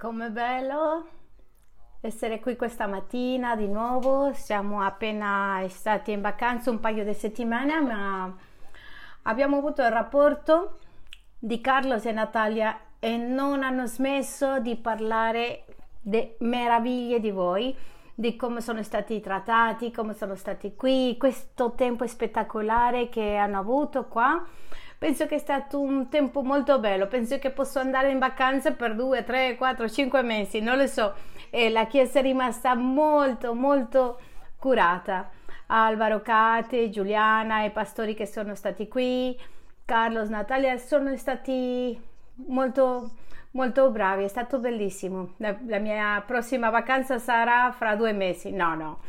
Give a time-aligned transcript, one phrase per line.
[0.00, 1.08] Com'è bello
[2.00, 4.32] essere qui questa mattina di nuovo.
[4.32, 8.34] Siamo appena stati in vacanza un paio di settimane, ma
[9.24, 10.78] abbiamo avuto il rapporto
[11.38, 15.66] di Carlos e Natalia e non hanno smesso di parlare
[16.00, 17.76] di meraviglie di voi,
[18.14, 24.06] di come sono stati trattati, come sono stati qui, questo tempo spettacolare che hanno avuto
[24.06, 24.42] qua
[25.00, 28.94] penso che è stato un tempo molto bello, penso che posso andare in vacanza per
[28.94, 31.14] due, tre, quattro, cinque mesi, non lo so,
[31.48, 34.20] e la chiesa è rimasta molto, molto
[34.58, 35.30] curata.
[35.68, 39.34] Alvaro Cate, Giuliana, i pastori che sono stati qui,
[39.86, 41.98] Carlos, Natalia, sono stati
[42.48, 43.12] molto,
[43.52, 45.32] molto bravi, è stato bellissimo.
[45.38, 49.00] La, la mia prossima vacanza sarà fra due mesi, no, no.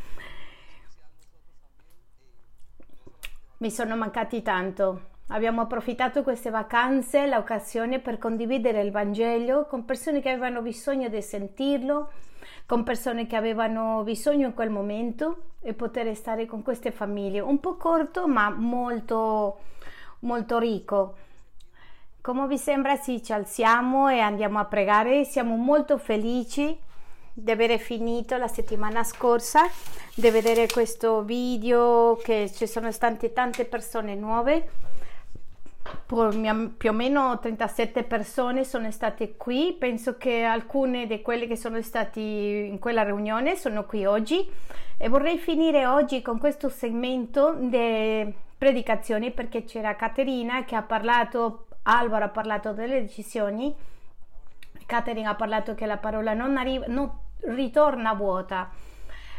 [3.58, 10.20] Mi sono mancati tanto Abbiamo approfittato queste vacanze, l'occasione per condividere il Vangelo con persone
[10.20, 12.10] che avevano bisogno di sentirlo,
[12.66, 17.40] con persone che avevano bisogno in quel momento e poter stare con queste famiglie.
[17.40, 19.60] Un po' corto ma molto,
[20.20, 21.14] molto ricco.
[22.20, 22.96] Come vi sembra?
[22.96, 25.24] Sì, ci alziamo e andiamo a pregare.
[25.24, 26.78] Siamo molto felici
[27.32, 29.62] di aver finito la settimana scorsa,
[30.14, 34.90] di vedere questo video che ci sono state tante persone nuove
[36.06, 41.80] più o meno 37 persone sono state qui, penso che alcune di quelle che sono
[41.82, 44.48] stati in quella riunione sono qui oggi.
[44.96, 51.66] E vorrei finire oggi con questo segmento di predicazioni perché c'era Caterina che ha parlato,
[51.82, 53.74] Alvaro ha parlato delle decisioni,
[54.86, 57.10] Caterina ha parlato che la parola non, arriva, non
[57.40, 58.70] ritorna vuota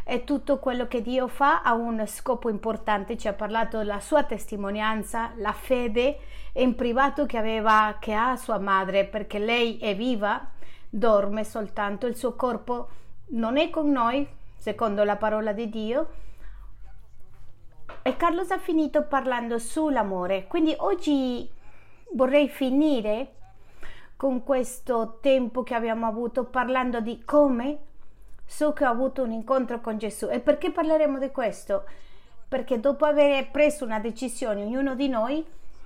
[0.04, 4.24] e tutto quello che Dio fa ha un scopo importante, ci ha parlato della sua
[4.24, 6.20] testimonianza, la fede
[6.54, 10.50] in privato che aveva, che ha sua madre, perché lei è viva,
[10.90, 12.90] dorme soltanto, il suo corpo
[13.28, 14.28] non è con noi,
[14.58, 16.08] secondo la parola di Dio.
[18.02, 21.50] E Carlos ha finito parlando sull'amore, quindi oggi
[22.12, 23.36] vorrei finire
[24.18, 27.92] con questo tempo che abbiamo avuto parlando di come
[28.46, 30.28] so che ho avuto un incontro con Gesù.
[30.30, 31.86] E perché parleremo di questo?
[32.48, 35.46] Perché dopo aver preso una decisione, ognuno di noi,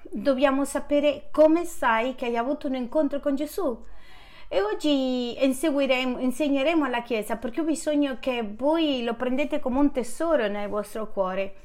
[0.10, 3.86] dobbiamo sapere come sai che hai avuto un incontro con Gesù.
[4.50, 10.48] E oggi insegneremo alla Chiesa perché ho bisogno che voi lo prendete come un tesoro
[10.48, 11.56] nel vostro cuore.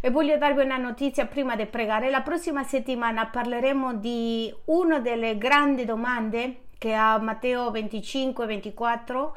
[0.00, 2.10] E voglio darvi una notizia prima di pregare.
[2.10, 9.30] La prossima settimana parleremo di una delle grandi domande che ha Matteo 25-24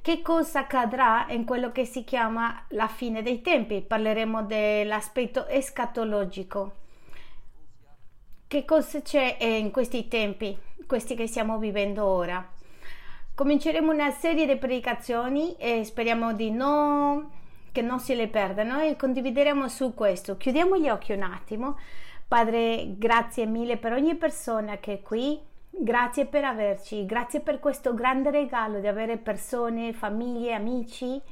[0.00, 3.80] che cosa accadrà in quello che si chiama la fine dei tempi.
[3.80, 6.74] Parleremo dell'aspetto escatologico.
[8.46, 10.56] Che cosa c'è in questi tempi,
[10.86, 12.48] questi che stiamo vivendo ora?
[13.34, 17.30] Cominceremo una serie di predicazioni e speriamo di no,
[17.72, 20.36] che non se le perdano e condivideremo su questo.
[20.36, 21.76] Chiudiamo gli occhi un attimo.
[22.28, 25.47] Padre, grazie mille per ogni persona che è qui
[25.80, 31.22] Grazie per averci, grazie per questo grande regalo di avere persone, famiglie, amici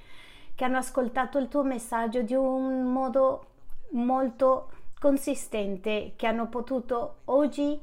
[0.54, 3.46] che hanno ascoltato il tuo messaggio di un modo
[3.90, 4.70] molto
[5.00, 7.78] consistente, che hanno potuto oggi,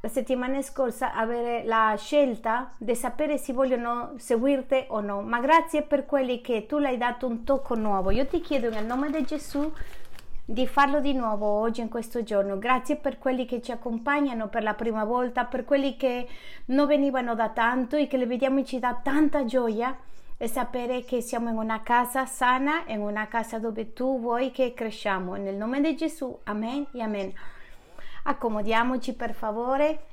[0.00, 5.22] la settimana scorsa, avere la scelta di sapere se vogliono seguirti o no.
[5.22, 8.10] Ma grazie per quelli che tu l'hai dato un tocco nuovo.
[8.10, 9.72] Io ti chiedo nel nome di Gesù
[10.46, 12.58] di farlo di nuovo oggi in questo giorno.
[12.58, 16.28] Grazie per quelli che ci accompagnano per la prima volta, per quelli che
[16.66, 19.96] non venivano da tanto e che le vediamo ci dà tanta gioia
[20.36, 24.74] e sapere che siamo in una casa sana, in una casa dove tu vuoi che
[24.74, 25.34] cresciamo.
[25.36, 27.32] Nel nome di Gesù, amen e amen.
[28.24, 30.04] Accomodiamoci per favore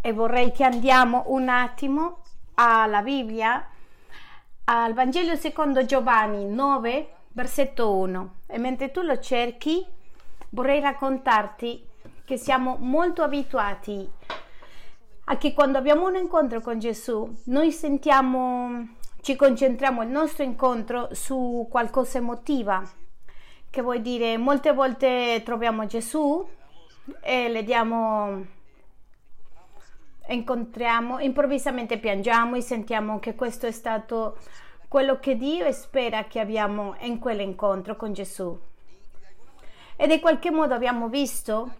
[0.00, 2.18] e vorrei che andiamo un attimo
[2.54, 3.66] alla Bibbia,
[4.64, 8.34] al Vangelo secondo Giovanni 9 versetto 1.
[8.46, 9.86] E mentre tu lo cerchi,
[10.50, 11.86] vorrei raccontarti
[12.24, 14.10] che siamo molto abituati
[15.30, 18.88] a che quando abbiamo un incontro con Gesù, noi sentiamo,
[19.20, 22.82] ci concentriamo il nostro incontro su qualcosa emotiva,
[23.70, 26.44] che vuol dire molte volte troviamo Gesù
[27.20, 28.46] e le diamo
[30.26, 34.38] incontriamo, improvvisamente piangiamo e sentiamo che questo è stato
[34.88, 38.58] quello che Dio spera che abbiamo in quell'incontro con Gesù.
[39.96, 41.74] Ed in qualche modo abbiamo visto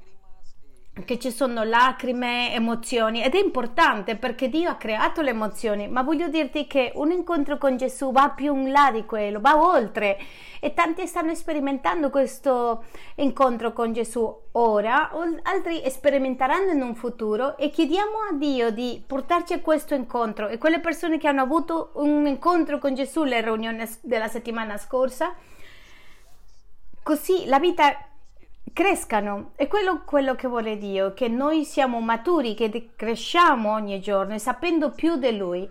[1.04, 6.02] che ci sono lacrime, emozioni ed è importante perché Dio ha creato le emozioni, ma
[6.02, 10.18] voglio dirti che un incontro con Gesù va più in là di quello, va oltre.
[10.60, 12.84] E tanti stanno sperimentando questo
[13.16, 15.10] incontro con Gesù ora,
[15.42, 20.48] altri sperimenteranno in un futuro e chiediamo a Dio di portarci a questo incontro.
[20.48, 25.34] E quelle persone che hanno avuto un incontro con Gesù le riunioni della settimana scorsa,
[27.02, 28.07] così la vita
[28.72, 29.52] crescano.
[29.56, 34.38] E quello, quello che vuole Dio, che noi siamo maturi, che cresciamo ogni giorno e
[34.38, 35.68] sapendo più di Lui.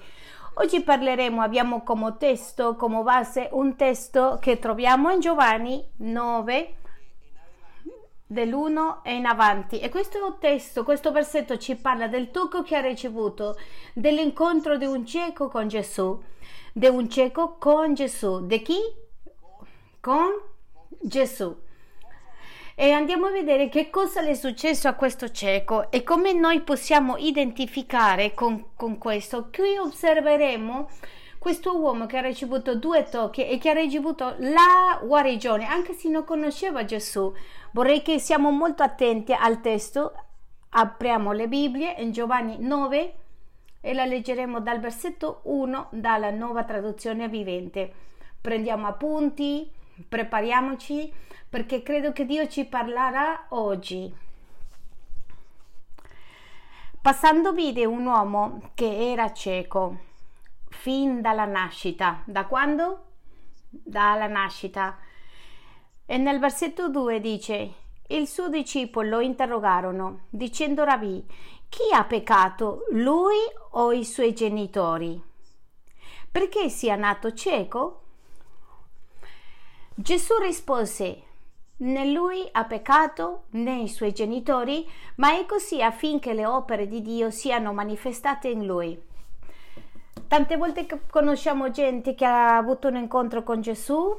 [0.56, 6.76] Oggi parleremo, abbiamo come testo, come base, un testo che troviamo in Giovanni 9,
[8.26, 9.80] dell'1 e in avanti.
[9.80, 13.56] E questo testo, questo versetto ci parla del tocco che ha ricevuto,
[13.94, 16.20] dell'incontro di un cieco con Gesù,
[16.74, 18.46] di un cieco con Gesù.
[18.48, 18.80] Di chi?
[20.00, 20.32] Con
[21.02, 21.66] Gesù
[22.80, 26.62] e andiamo a vedere che cosa le è successo a questo cieco e come noi
[26.62, 29.50] possiamo identificare con, con questo.
[29.52, 30.88] Qui osserveremo
[31.40, 36.08] questo uomo che ha ricevuto due tocchi e che ha ricevuto la guarigione, anche se
[36.08, 37.34] non conosceva Gesù.
[37.72, 40.14] Vorrei che siamo molto attenti al testo.
[40.70, 43.14] Apriamo le Bibbie in Giovanni 9
[43.82, 47.92] e la leggeremo dal versetto 1 dalla nuova traduzione vivente.
[48.40, 49.68] Prendiamo appunti,
[50.08, 51.12] prepariamoci
[51.50, 54.14] perché credo che Dio ci parlerà oggi.
[57.02, 60.00] Passando vide un uomo che era cieco
[60.70, 62.22] fin dalla nascita.
[62.26, 63.06] Da quando?
[63.70, 64.98] Dalla nascita.
[66.06, 67.74] E nel versetto 2 dice:
[68.08, 71.26] Il suo discepolo lo interrogarono, dicendo Rabbi,
[71.70, 73.38] chi ha peccato, lui
[73.72, 75.22] o i suoi genitori?
[76.32, 78.04] Perché sia nato cieco?
[80.00, 81.24] Gesù rispose,
[81.80, 87.02] Né lui ha peccato né i suoi genitori, ma è così affinché le opere di
[87.02, 89.00] Dio siano manifestate in lui.
[90.28, 94.16] Tante volte conosciamo gente che ha avuto un incontro con Gesù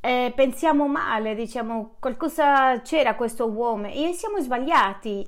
[0.00, 5.26] e pensiamo male, diciamo qualcosa c'era questo uomo e siamo sbagliati.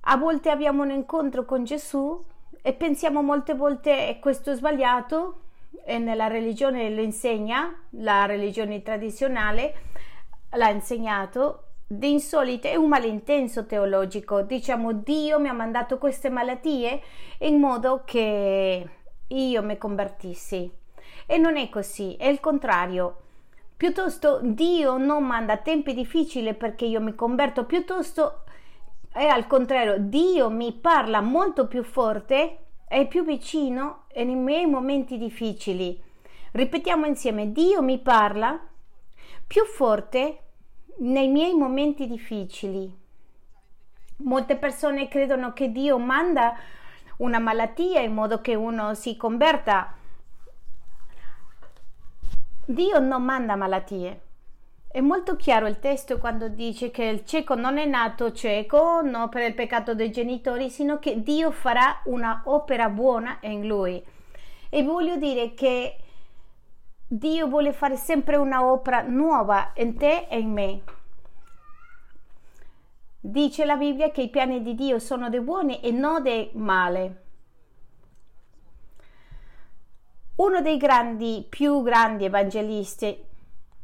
[0.00, 2.22] A volte abbiamo un incontro con Gesù
[2.60, 5.40] e pensiamo molte volte è questo sbagliato
[5.84, 9.74] e nella religione lo insegna, la religione tradizionale
[10.50, 17.00] l'ha insegnato, di insolito è un malintenso teologico, diciamo Dio mi ha mandato queste malattie
[17.40, 18.88] in modo che
[19.28, 20.70] io mi convertissi.
[21.26, 23.22] E non è così, è il contrario.
[23.76, 28.42] Piuttosto Dio non manda tempi difficili perché io mi converto, piuttosto
[29.12, 35.18] è al contrario, Dio mi parla molto più forte è più vicino nei miei momenti
[35.18, 36.02] difficili.
[36.52, 38.58] Ripetiamo insieme, Dio mi parla
[39.46, 40.38] più forte
[40.98, 43.04] nei miei momenti difficili.
[44.18, 46.56] Molte persone credono che Dio manda
[47.18, 49.94] una malattia in modo che uno si converta.
[52.64, 54.25] Dio non manda malattie.
[54.96, 59.28] È molto chiaro il testo quando dice che il cieco non è nato cieco, non
[59.28, 64.02] per il peccato dei genitori, sino che Dio farà una opera buona in lui.
[64.70, 65.98] E voglio dire che
[67.06, 70.82] Dio vuole fare sempre una opera nuova in te e in me.
[73.20, 77.24] Dice la Bibbia che i piani di Dio sono dei buoni e non dei male.
[80.36, 83.25] Uno dei grandi, più grandi evangelisti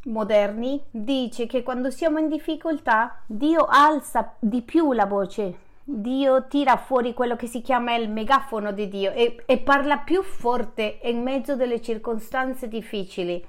[0.05, 6.77] moderni dice che quando siamo in difficoltà Dio alza di più la voce, Dio tira
[6.77, 11.23] fuori quello che si chiama il megafono di Dio e, e parla più forte in
[11.23, 13.45] mezzo delle circostanze difficili.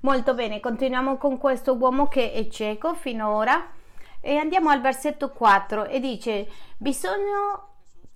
[0.00, 3.72] Molto bene, continuiamo con questo uomo che è cieco finora
[4.20, 7.66] e andiamo al versetto 4 e dice bisogna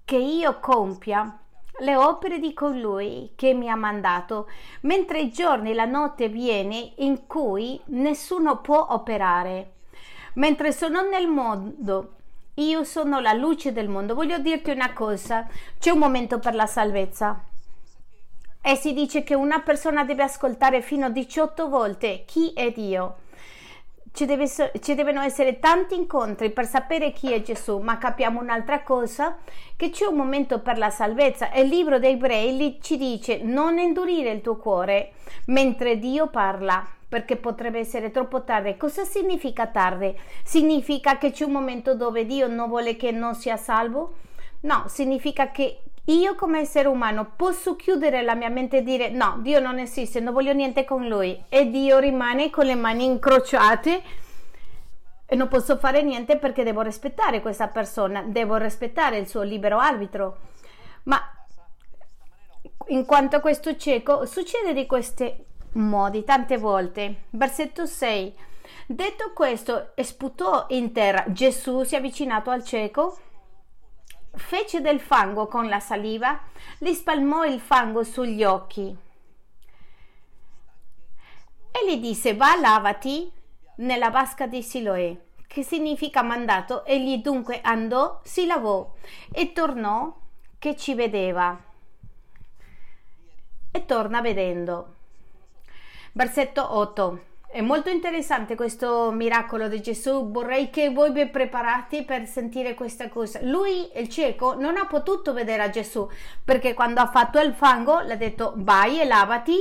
[0.04, 1.38] che io compia
[1.80, 4.48] le opere di colui che mi ha mandato,
[4.82, 9.72] mentre i giorni e la notte viene in cui nessuno può operare.
[10.34, 12.14] Mentre sono nel mondo,
[12.54, 14.14] io sono la luce del mondo.
[14.14, 15.46] Voglio dirti una cosa,
[15.78, 17.42] c'è un momento per la salvezza.
[18.62, 23.16] E si dice che una persona deve ascoltare fino a 18 volte chi è Dio
[24.14, 28.82] ci, deve, ci devono essere tanti incontri per sapere chi è Gesù, ma capiamo un'altra
[28.82, 29.38] cosa,
[29.74, 31.52] che c'è un momento per la salvezza.
[31.52, 35.14] Il libro dei ebrei ci dice non indurire il tuo cuore
[35.46, 38.76] mentre Dio parla perché potrebbe essere troppo tardi.
[38.76, 40.16] Cosa significa tardi?
[40.44, 44.14] Significa che c'è un momento dove Dio non vuole che non sia salvo?
[44.60, 49.38] No, significa che io come essere umano posso chiudere la mia mente e dire no,
[49.40, 54.02] Dio non esiste, non voglio niente con lui e Dio rimane con le mani incrociate
[55.26, 59.78] e non posso fare niente perché devo rispettare questa persona, devo rispettare il suo libero
[59.78, 60.38] arbitro.
[61.04, 61.18] Ma
[62.88, 65.34] in quanto a questo cieco, succede di questi
[65.72, 67.24] modi tante volte.
[67.30, 68.34] Versetto 6.
[68.86, 71.24] Detto questo, sputò in terra.
[71.28, 73.18] Gesù si è avvicinato al cieco,
[74.36, 76.40] fece del fango con la saliva,
[76.78, 78.96] gli spalmò il fango sugli occhi
[81.70, 83.30] e gli disse: Va, lavati
[83.76, 86.84] nella vasca di Siloè, che significa mandato.
[86.84, 88.94] Egli dunque andò, si lavò
[89.32, 90.14] e tornò
[90.58, 91.60] che ci vedeva.
[93.72, 94.94] E torna vedendo.
[96.12, 97.32] Versetto 8.
[97.54, 100.32] È molto interessante questo miracolo di Gesù.
[100.32, 103.38] Vorrei che voi vi preparate per sentire questa cosa.
[103.42, 106.10] Lui, il cieco, non ha potuto vedere a Gesù
[106.42, 109.54] perché quando ha fatto il fango, le ha detto vai e lavati.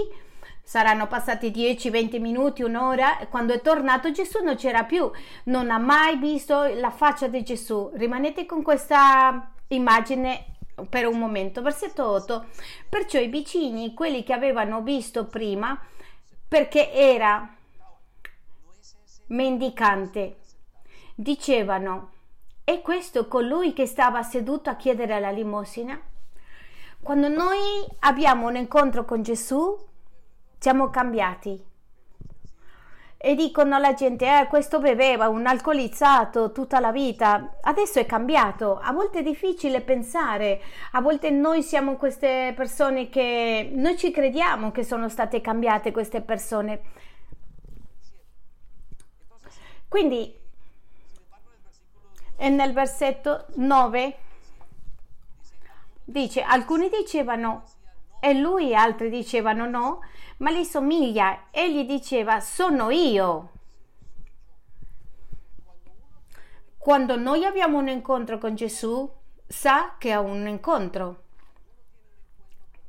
[0.63, 3.27] Saranno passati 10-20 minuti, un'ora.
[3.29, 5.11] Quando è tornato Gesù non c'era più.
[5.43, 7.91] Non ha mai visto la faccia di Gesù.
[7.93, 10.55] Rimanete con questa immagine
[10.89, 11.61] per un momento.
[11.61, 12.45] Versetto 8.
[12.89, 15.79] Perciò i vicini, quelli che avevano visto prima,
[16.47, 17.57] perché era
[19.27, 20.37] mendicante.
[21.15, 22.11] Dicevano,
[22.63, 25.99] è questo colui che stava seduto a chiedere la limosina?
[27.01, 27.57] Quando noi
[27.99, 29.77] abbiamo un incontro con Gesù,
[30.57, 31.71] siamo cambiati.
[33.17, 38.79] E dicono alla gente, eh, questo beveva, un alcolizzato tutta la vita, adesso è cambiato.
[38.81, 40.61] A volte è difficile pensare,
[40.91, 46.21] a volte noi siamo queste persone che noi ci crediamo che sono state cambiate queste
[46.21, 46.81] persone
[49.93, 50.35] quindi
[52.37, 54.17] nel versetto 9
[56.03, 57.63] dice, alcuni dicevano
[58.19, 59.99] e lui, altri dicevano no,
[60.37, 61.43] ma gli somiglia.
[61.51, 63.51] Egli diceva, sono io.
[66.79, 69.07] Quando noi abbiamo un incontro con Gesù,
[69.45, 71.22] sa che ha un incontro.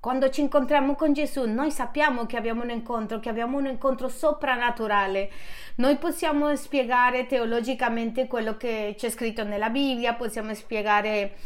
[0.04, 4.08] Quando ci incontriamo con Gesù, noi sappiamo che abbiamo un incontro, che abbiamo un incontro
[4.08, 5.30] soprannaturale.
[5.76, 11.36] Noi possiamo spiegare teologicamente quello che c'è scritto nella Bibbia, possiamo spiegare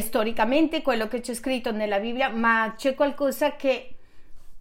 [0.00, 3.94] storicamente quello che c'è scritto nella Bibbia, ma c'è qualcosa che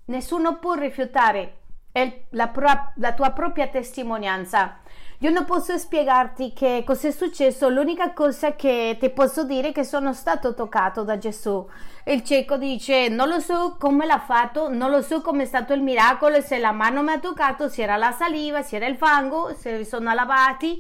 [0.06, 4.82] nessuno può rifiutare, è la, pro- la tua propria testimonianza.
[5.20, 9.72] Io non posso spiegarti che cosa è successo, l'unica cosa che ti posso dire è
[9.72, 11.66] che sono stato toccato da Gesù.
[12.04, 15.74] Il cieco dice: Non lo so come l'ha fatto, non lo so come è stato
[15.74, 18.98] il miracolo, se la mano mi ha toccato, se era la saliva, se era il
[18.98, 20.78] fango, se sono lavati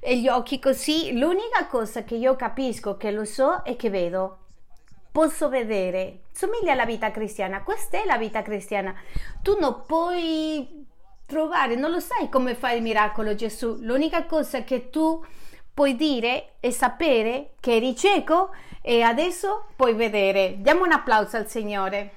[0.00, 1.18] e gli occhi così.
[1.18, 4.38] L'unica cosa che io capisco, che lo so, è che vedo.
[5.12, 7.62] Posso vedere, somiglia alla vita cristiana.
[7.62, 8.94] Questa è la vita cristiana.
[9.42, 10.75] Tu non puoi
[11.26, 13.76] trovare, non lo sai come fa il miracolo Gesù.
[13.80, 15.22] L'unica cosa che tu
[15.74, 20.54] puoi dire e sapere che eri cieco e adesso puoi vedere.
[20.58, 22.12] Diamo un applauso al Signore.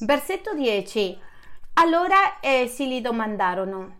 [0.00, 1.18] Versetto 10.
[1.74, 3.98] Allora essi gli domandarono,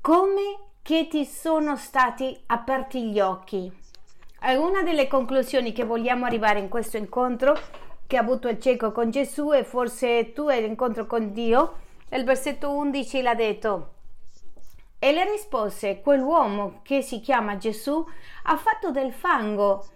[0.00, 3.72] come che ti sono stati aperti gli occhi?
[4.38, 7.58] È una delle conclusioni che vogliamo arrivare in questo incontro
[8.06, 11.84] che ha avuto il cieco con Gesù e forse tu hai l'incontro con Dio.
[12.10, 13.94] Il versetto 11 l'ha detto,
[14.98, 18.04] e le rispose, quell'uomo che si chiama Gesù
[18.44, 19.86] ha fatto del fango,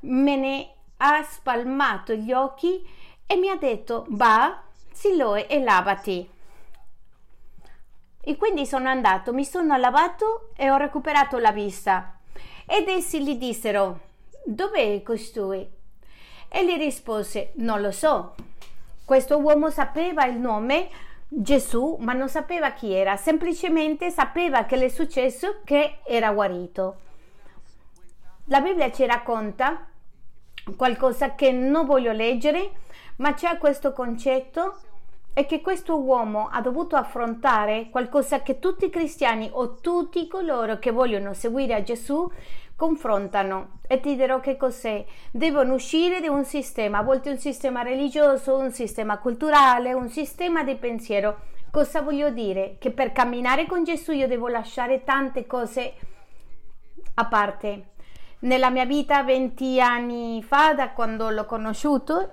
[0.00, 2.84] me ne ha spalmato gli occhi
[3.24, 4.62] e mi ha detto, va,
[4.92, 6.30] Siloe e lavati.
[8.20, 12.18] E quindi sono andato, mi sono lavato e ho recuperato la vista.
[12.66, 14.00] Ed essi gli dissero,
[14.44, 15.75] dov'è costui?
[16.56, 18.34] E gli rispose, non lo so.
[19.04, 20.88] Questo uomo sapeva il nome
[21.28, 26.96] Gesù, ma non sapeva chi era, semplicemente sapeva che le è successo che era guarito.
[28.46, 29.86] La Bibbia ci racconta
[30.78, 32.70] qualcosa che non voglio leggere,
[33.16, 34.78] ma c'è questo concetto
[35.34, 40.78] e che questo uomo ha dovuto affrontare qualcosa che tutti i cristiani o tutti coloro
[40.78, 42.26] che vogliono seguire a Gesù
[42.76, 45.04] confrontano e ti dirò che cos'è.
[45.30, 50.62] Devono uscire da un sistema, a volte un sistema religioso, un sistema culturale, un sistema
[50.62, 51.38] di pensiero.
[51.70, 52.76] Cosa voglio dire?
[52.78, 55.94] Che per camminare con Gesù io devo lasciare tante cose
[57.14, 57.88] a parte.
[58.40, 62.30] Nella mia vita 20 anni fa, da quando l'ho conosciuto,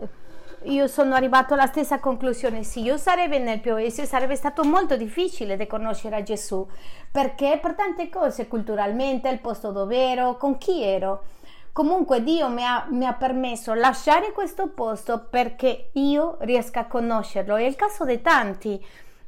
[0.66, 2.64] io sono arrivato alla stessa conclusione.
[2.64, 6.68] Se io sarebbe nel POS sarebbe stato molto difficile di conoscere Gesù
[7.12, 11.26] perché per tante cose, culturalmente, il posto dove ero, con chi ero.
[11.72, 17.56] Comunque Dio mi ha, mi ha permesso lasciare questo posto perché io riesca a conoscerlo.
[17.56, 18.86] È il caso di tanti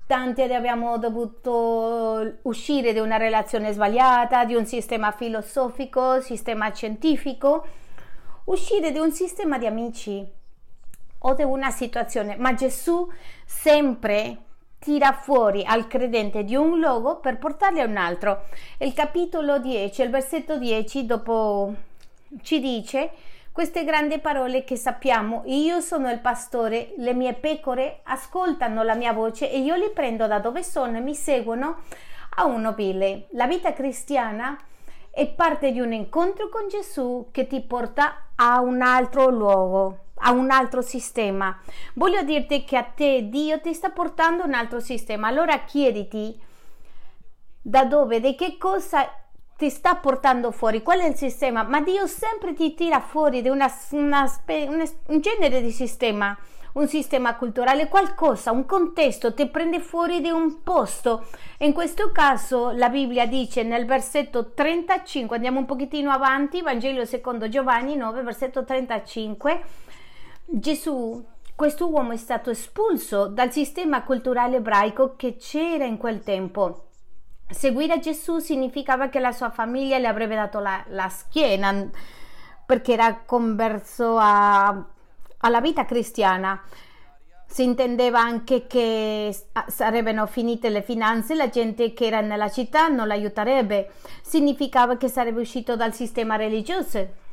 [0.07, 7.65] tanti abbiamo dovuto uscire da una relazione sbagliata, di un sistema filosofico, sistema scientifico,
[8.45, 10.34] uscire da un sistema di amici
[11.27, 13.07] o da una situazione, ma Gesù
[13.45, 14.37] sempre
[14.79, 18.43] tira fuori al credente di un luogo per portarli a un altro.
[18.77, 21.73] Il capitolo 10, il versetto 10, dopo
[22.43, 23.11] ci dice
[23.51, 29.13] queste grandi parole che sappiamo, io sono il pastore, le mie pecore ascoltano la mia
[29.13, 31.83] voce e io li prendo da dove sono e mi seguono
[32.35, 33.27] a un ovile.
[33.31, 34.57] La vita cristiana
[35.09, 40.31] è parte di un incontro con Gesù che ti porta a un altro luogo, a
[40.31, 41.59] un altro sistema.
[41.95, 45.27] Voglio dirti che a te Dio ti sta portando un altro sistema.
[45.27, 46.39] Allora chiediti
[47.61, 49.09] da dove, di che cosa
[49.57, 53.49] ti sta portando fuori, qual è il sistema, ma Dio sempre ti tira fuori di
[53.49, 56.37] una, una, un genere di sistema,
[56.73, 61.25] un sistema culturale, qualcosa, un contesto, ti prende fuori di un posto.
[61.59, 67.47] In questo caso la Bibbia dice nel versetto 35, andiamo un pochettino avanti, Vangelo secondo
[67.47, 69.63] Giovanni 9, versetto 35,
[70.45, 71.25] Gesù
[71.55, 76.85] questo uomo è stato espulso dal sistema culturale ebraico che c'era in quel tempo
[77.49, 81.89] Seguire Gesù significava che la sua famiglia le avrebbe dato la, la schiena
[82.65, 84.83] perché era converso a,
[85.37, 86.59] alla vita cristiana.
[87.45, 89.33] Si intendeva anche che
[89.67, 93.91] sarebbero finite le finanze, la gente che era nella città non l'aiuterebbe.
[94.23, 97.23] Significava che sarebbe uscito dal sistema religioso.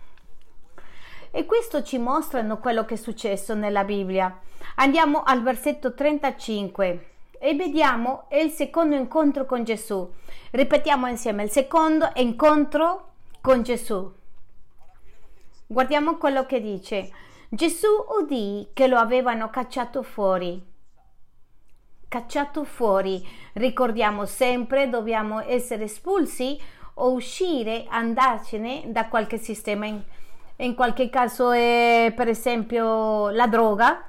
[1.34, 4.38] E questo ci mostrano quello che è successo nella Bibbia.
[4.76, 7.06] Andiamo al versetto 35
[7.38, 10.12] e vediamo il secondo incontro con Gesù.
[10.50, 14.12] Ripetiamo insieme il secondo incontro con Gesù.
[15.66, 17.10] Guardiamo quello che dice.
[17.48, 17.88] Gesù
[18.20, 20.62] udì che lo avevano cacciato fuori.
[22.08, 23.26] Cacciato fuori.
[23.54, 26.60] Ricordiamo sempre, dobbiamo essere espulsi
[26.96, 29.86] o uscire, andarcene da qualche sistema.
[29.86, 30.02] In,
[30.64, 34.04] in qualche caso è per esempio la droga,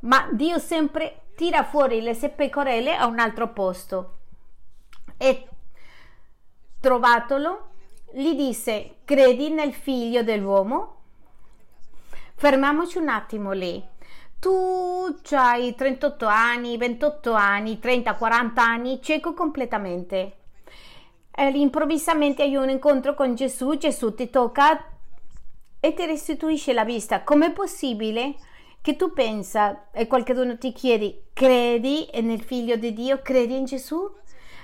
[0.00, 4.16] ma Dio sempre tira fuori le sue pecorelle a un altro posto.
[5.16, 5.48] E
[6.80, 7.70] trovatolo,
[8.12, 10.96] gli disse: Credi nel figlio dell'uomo?
[12.34, 13.82] Fermiamoci un attimo lì.
[14.38, 20.34] Tu hai 38 anni, 28 anni, 30, 40 anni, cieco completamente.
[21.34, 24.97] E improvvisamente hai un incontro con Gesù, Gesù ti tocca
[25.80, 27.22] e ti restituisce la vista.
[27.22, 28.34] Com'è possibile?
[28.80, 34.10] che tu pensa e qualcuno ti chiede credi nel figlio di Dio, credi in Gesù?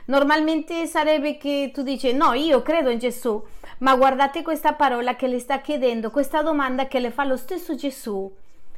[0.07, 3.43] Normalmente sarebbe che tu dici no, io credo in Gesù,
[3.79, 7.75] ma guardate questa parola che le sta chiedendo, questa domanda che le fa lo stesso
[7.75, 8.35] Gesù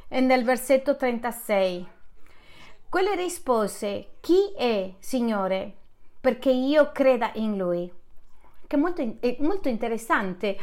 [0.09, 1.87] nel versetto 36.
[2.89, 5.73] Quelle rispose, chi è, Signore,
[6.19, 7.91] perché io creda in Lui?
[8.65, 10.57] Che è molto, è molto interessante.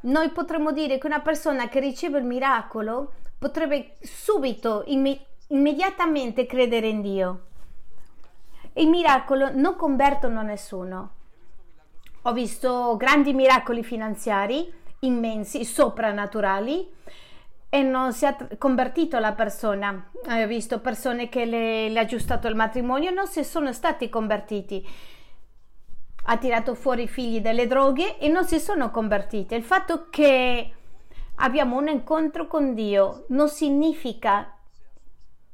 [0.00, 6.88] Noi potremmo dire che una persona che riceve il miracolo potrebbe subito, imme- immediatamente credere
[6.88, 7.40] in Dio.
[8.74, 11.10] Il miracolo non convertono nessuno.
[12.22, 16.94] Ho visto grandi miracoli finanziari, immensi, soprannaturali,
[17.68, 20.10] e non si è convertito la persona.
[20.28, 24.08] Ho visto persone che le, le ha aggiustato il matrimonio e non si sono stati
[24.08, 24.86] convertiti.
[26.28, 29.54] Ha tirato fuori i figli delle droghe e non si sono convertiti.
[29.54, 30.72] Il fatto che
[31.36, 34.52] abbiamo un incontro con Dio non significa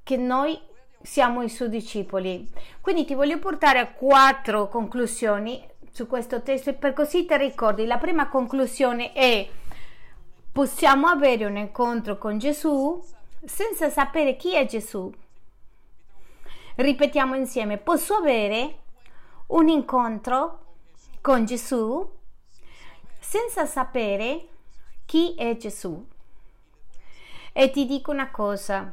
[0.03, 0.59] che noi
[1.03, 2.49] siamo i suoi discepoli.
[2.81, 7.85] Quindi ti voglio portare a quattro conclusioni su questo testo e per così ti ricordi.
[7.87, 9.49] La prima conclusione è
[10.51, 13.03] possiamo avere un incontro con Gesù
[13.45, 15.13] senza sapere chi è Gesù.
[16.77, 18.79] Ripetiamo insieme, posso avere
[19.49, 20.61] un incontro
[21.23, 22.05] con Gesù
[23.21, 24.49] senza sapere
[25.07, 26.05] chi è Gesù.
[27.53, 28.93] E ti dico una cosa,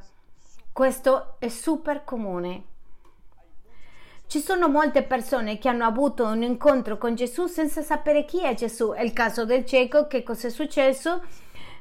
[0.72, 2.64] questo è super comune.
[4.28, 8.54] Ci sono molte persone che hanno avuto un incontro con Gesù senza sapere chi è
[8.54, 8.92] Gesù.
[8.92, 11.24] È il caso del cieco, che cosa è successo?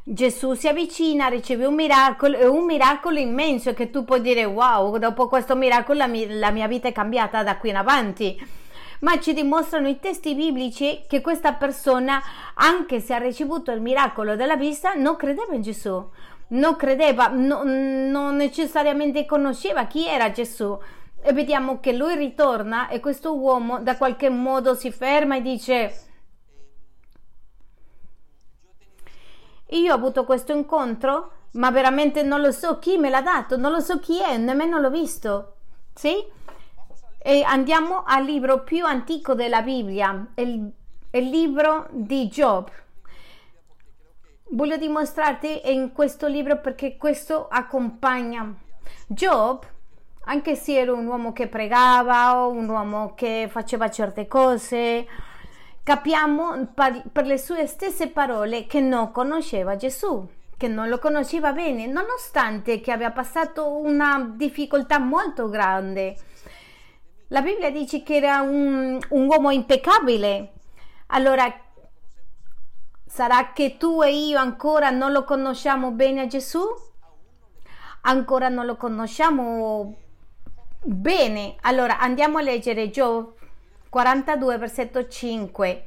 [0.02, 4.96] Gesù si avvicina, riceve un miracolo, è un miracolo immenso che tu puoi dire wow,
[4.96, 8.57] dopo questo miracolo la mia, la mia vita è cambiata da qui in avanti
[9.00, 12.20] ma ci dimostrano i testi biblici che questa persona,
[12.54, 16.10] anche se ha ricevuto il miracolo della vista, non credeva in Gesù,
[16.48, 20.78] non credeva, no, non necessariamente conosceva chi era Gesù.
[21.20, 26.06] E vediamo che lui ritorna e questo uomo da qualche modo si ferma e dice
[29.70, 33.72] io ho avuto questo incontro, ma veramente non lo so chi me l'ha dato, non
[33.72, 35.56] lo so chi è, nemmeno l'ho visto.
[35.94, 36.36] Sì?
[37.18, 40.70] E andiamo al libro più antico della Bibbia, il,
[41.10, 42.70] il libro di Job.
[44.50, 48.54] Voglio dimostrarti in questo libro perché questo accompagna
[49.06, 49.66] Job,
[50.24, 55.06] anche se era un uomo che pregava, un uomo che faceva certe cose,
[55.82, 61.86] capiamo per le sue stesse parole che non conosceva Gesù che non lo conosceva bene,
[61.86, 66.16] nonostante che aveva passato una difficoltà molto grande.
[67.30, 70.52] La Bibbia dice che era un, un uomo impeccabile.
[71.08, 71.44] Allora,
[73.04, 76.60] sarà che tu e io ancora non lo conosciamo bene a Gesù?
[78.02, 79.94] Ancora non lo conosciamo
[80.82, 81.56] bene.
[81.62, 83.34] Allora, andiamo a leggere Giov
[83.90, 85.86] 42, versetto 5.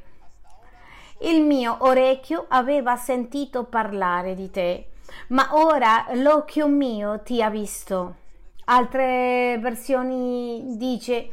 [1.22, 4.90] Il mio orecchio aveva sentito parlare di te,
[5.28, 8.21] ma ora l'occhio mio ti ha visto.
[8.64, 11.30] Altre versioni dice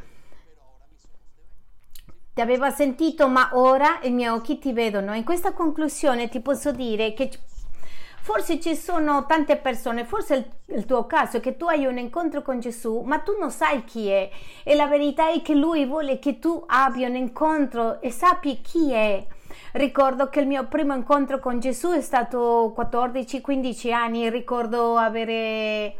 [2.32, 5.14] ti aveva sentito, ma ora i miei occhi ti vedono.
[5.14, 7.30] In questa conclusione ti posso dire che
[8.22, 11.96] Forse ci sono tante persone, forse il, il, tuo caso è che tu hai un
[11.96, 14.28] incontro con Gesù, ma tu non sai chi è.
[14.62, 18.92] E la verità è che Lui vuole che tu abbia un incontro e sappi chi
[18.92, 19.26] è.
[19.72, 25.94] Ricordo che il mio primo incontro con Gesù è stato 14-15 anni, ricordo avere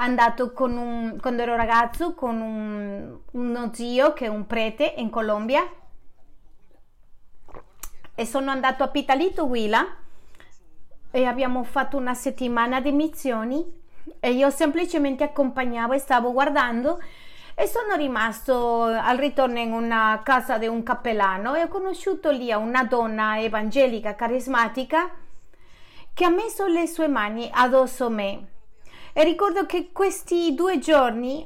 [0.00, 5.10] andato con un, quando ero ragazzo con un, uno zio che è un prete in
[5.10, 5.68] Colombia
[8.14, 9.84] e sono andato a Pitalito Huila
[11.10, 13.64] e abbiamo fatto una settimana di missioni
[14.20, 17.00] e io semplicemente accompagnavo e stavo guardando
[17.54, 22.52] e sono rimasto al ritorno in una casa di un cappellano e ho conosciuto lì
[22.52, 25.10] una donna evangelica carismatica
[26.14, 28.46] che ha messo le sue mani addosso a me.
[29.18, 31.44] E ricordo che questi due giorni,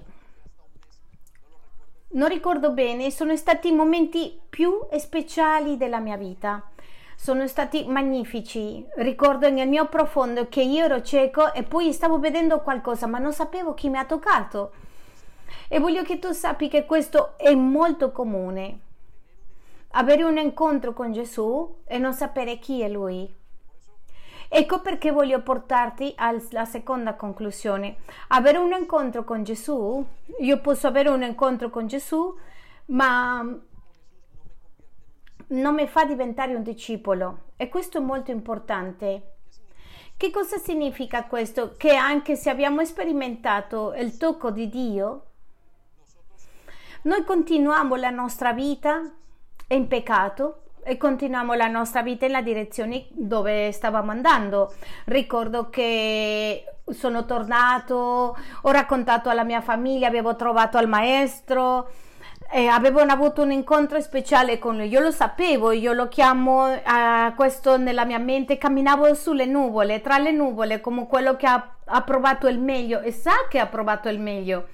[2.09, 6.69] non ricordo bene, sono stati i momenti più speciali della mia vita.
[7.17, 8.85] Sono stati magnifici.
[8.97, 13.33] Ricordo nel mio profondo che io ero cieco e poi stavo vedendo qualcosa, ma non
[13.33, 14.73] sapevo chi mi ha toccato
[15.67, 18.81] e voglio che tu sappi che questo è molto comune.
[19.93, 23.41] Avere un incontro con Gesù e non sapere chi è Lui.
[24.55, 27.97] Ecco perché voglio portarti alla seconda conclusione.
[28.29, 30.05] Avere un incontro con Gesù,
[30.41, 32.39] io posso avere un incontro con Gesù,
[32.89, 33.43] ma
[35.47, 39.37] non mi fa diventare un discepolo e questo è molto importante.
[40.19, 41.73] Che cosa significa questo?
[41.79, 45.29] Che anche se abbiamo sperimentato il tocco di Dio,
[47.05, 49.01] noi continuiamo la nostra vita
[49.69, 54.73] in peccato e continuiamo la nostra vita nella direzione dove stavamo andando.
[55.05, 61.91] Ricordo che sono tornato, ho raccontato alla mia famiglia, avevo trovato al maestro.
[62.55, 67.35] Eh, avevano avuto un incontro speciale con lui, io lo sapevo, io lo chiamo uh,
[67.35, 72.03] questo nella mia mente, camminavo sulle nuvole, tra le nuvole come quello che ha, ha
[72.03, 74.67] provato il meglio e sa che ha provato il meglio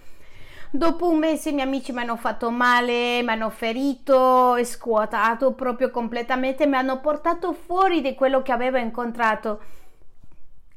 [0.71, 5.91] Dopo un mese i miei amici mi hanno fatto male, mi hanno ferito, scuotato proprio
[5.91, 9.61] completamente, mi hanno portato fuori di quello che avevo incontrato.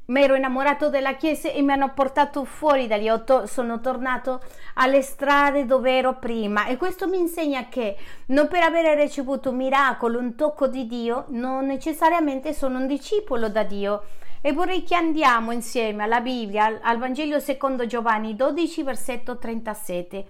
[0.05, 3.11] Mi ero innamorato della chiesa e mi hanno portato fuori da lì.
[3.45, 4.41] Sono tornato
[4.75, 9.57] alle strade dove ero prima e questo mi insegna che non per avere ricevuto un
[9.57, 14.03] miracolo, un tocco di Dio, non necessariamente sono un discepolo da Dio
[14.41, 20.27] e vorrei che andiamo insieme alla Bibbia, al Vangelo secondo Giovanni 12, versetto 37.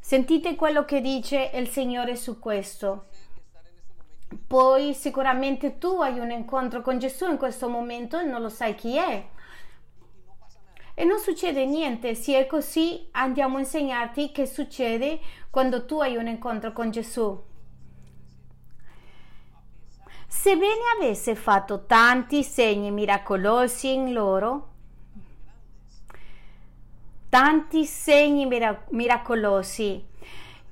[0.00, 3.08] Sentite quello che dice il Signore su questo.
[4.46, 8.74] Poi sicuramente tu hai un incontro con Gesù in questo momento e non lo sai
[8.74, 9.26] chi è.
[10.94, 16.16] E non succede niente, se è così andiamo a insegnarti che succede quando tu hai
[16.16, 17.47] un incontro con Gesù.
[20.30, 24.68] Sebbene avesse fatto tanti segni miracolosi in loro,
[27.30, 28.46] tanti segni
[28.90, 30.04] miracolosi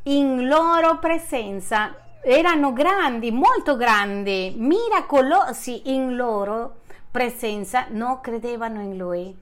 [0.04, 9.34] in loro presenza, erano grandi, molto grandi, miracolosi in loro presenza, non credevano in lui.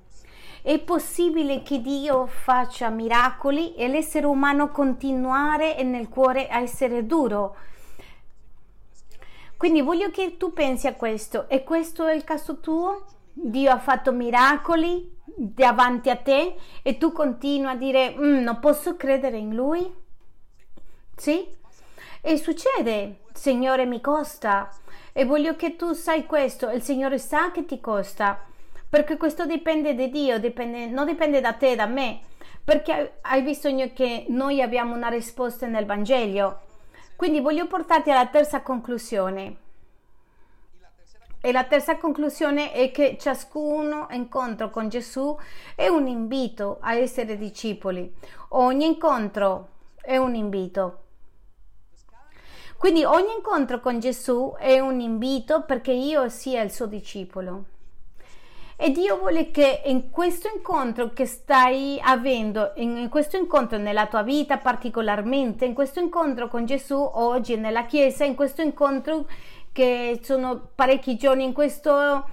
[0.62, 7.56] È possibile che Dio faccia miracoli e l'essere umano continuare nel cuore a essere duro
[9.64, 11.48] quindi voglio che tu pensi a questo.
[11.48, 13.06] E questo è il caso tuo?
[13.32, 18.94] Dio ha fatto miracoli davanti a te e tu continui a dire mm, non posso
[18.94, 19.90] credere in Lui?
[21.16, 21.48] Sì?
[22.20, 24.68] E succede, Signore mi costa.
[25.14, 28.44] E voglio che tu sai questo, il Signore sa che ti costa,
[28.86, 32.20] perché questo dipende da Dio, dipende, non dipende da te, da me.
[32.62, 36.60] perché hai bisogno che noi abbiamo una risposta nel Vangelo.
[37.16, 39.56] Quindi voglio portarti alla terza conclusione.
[41.40, 45.36] E la terza conclusione è che ciascuno incontro con Gesù
[45.74, 48.10] è un invito a essere discepoli.
[48.50, 49.68] Ogni incontro
[50.00, 51.02] è un invito.
[52.78, 57.64] Quindi ogni incontro con Gesù è un invito perché io sia il suo discepolo.
[58.76, 64.22] E Dio vuole che in questo incontro che stai avendo, in questo incontro nella tua
[64.22, 69.26] vita particolarmente, in questo incontro con Gesù oggi nella Chiesa, in questo incontro
[69.70, 72.28] che sono parecchi giorni in questo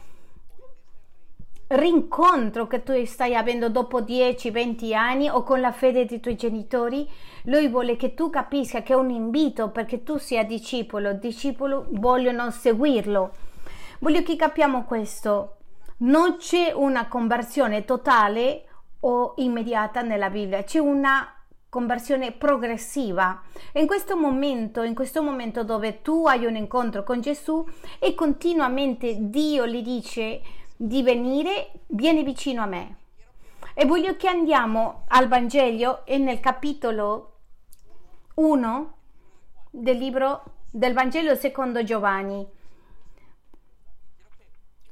[1.68, 7.08] rincontro che tu stai avendo dopo 10-20 anni o con la fede dei tuoi genitori,
[7.44, 12.50] lui vuole che tu capisca che è un invito perché tu sia discepolo, discepolo vogliono
[12.52, 13.32] seguirlo.
[14.00, 15.58] Voglio che capiamo questo.
[16.02, 18.66] Non c'è una conversione totale
[19.02, 21.32] o immediata nella Bibbia, c'è una
[21.70, 23.40] conversione progressiva.
[23.74, 27.64] In questo momento, in questo momento dove tu hai un incontro con Gesù
[28.00, 30.42] e continuamente Dio gli dice
[30.76, 32.96] di venire, vieni vicino a me.
[33.76, 37.36] E voglio che andiamo al Vangelo e nel capitolo
[38.36, 38.94] 1
[39.70, 42.60] del libro del Vangelo secondo Giovanni.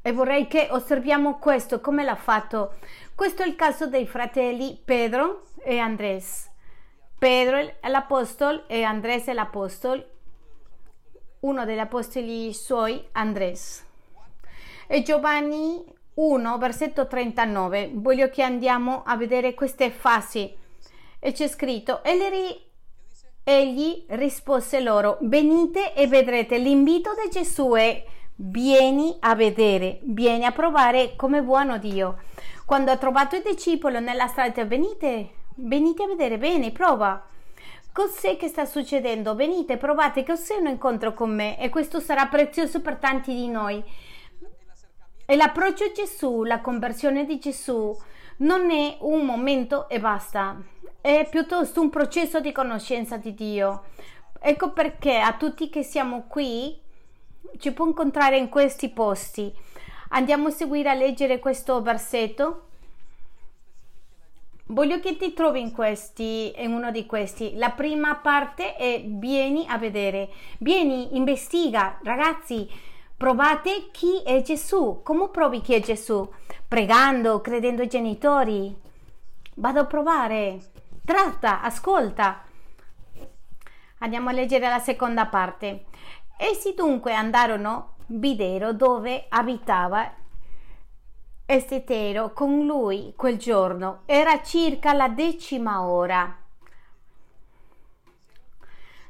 [0.02, 2.76] E vorrei che osserviamo questo, come l'ha fatto.
[3.14, 6.50] Questo è il caso dei fratelli Pedro e Andres.
[7.18, 10.06] Pedro l'Apostolo e Andrés l'Apostolo,
[11.42, 13.86] uno degli apostoli suoi, Andrés.
[14.88, 15.84] E Giovanni
[16.14, 17.92] 1, versetto 39.
[17.94, 20.56] Voglio che andiamo a vedere queste fasi.
[21.20, 22.02] E c'è scritto,
[23.44, 26.58] egli rispose loro, venite e vedrete.
[26.58, 28.06] L'invito di Gesù è,
[28.42, 32.18] vieni a vedere, vieni a provare come buono Dio.
[32.66, 37.26] Quando ha trovato i discepoli nella strada, venite venite a vedere bene, prova.
[37.92, 39.36] Cos'è che sta succedendo?
[39.36, 43.84] Venite, provate, cos'è un incontro con me e questo sarà prezioso per tanti di noi.
[45.26, 47.96] E l'approccio a Gesù, la conversione di Gesù,
[48.38, 50.58] non è un momento e basta,
[51.02, 53.84] è piuttosto un processo di conoscenza di Dio.
[54.40, 56.80] Ecco perché a tutti che siamo qui
[57.58, 59.54] ci può incontrare in questi posti.
[60.10, 62.70] Andiamo a seguire a leggere questo versetto
[64.72, 67.56] Voglio che ti trovi in questi, in uno di questi.
[67.56, 72.70] La prima parte è vieni a vedere, vieni, investiga, ragazzi,
[73.18, 75.02] provate chi è Gesù.
[75.02, 76.32] Come provi chi è Gesù?
[76.68, 78.80] Pregando, credendo ai genitori.
[79.56, 80.60] Vado a provare.
[81.04, 82.44] Tratta, ascolta.
[83.98, 85.86] Andiamo a leggere la seconda parte.
[86.42, 90.14] Essi dunque andarono, videro dove abitava
[91.46, 94.04] Estetero con lui quel giorno.
[94.06, 96.38] Era circa la decima ora.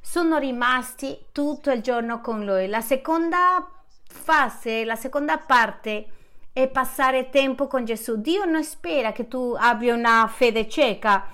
[0.02, 2.68] Sono rimasti tutto il giorno con lui.
[2.68, 3.70] La seconda
[4.08, 6.08] fase, la seconda parte
[6.52, 8.22] è passare tempo con Gesù.
[8.22, 11.28] Dio non spera che tu abbia una fede cieca.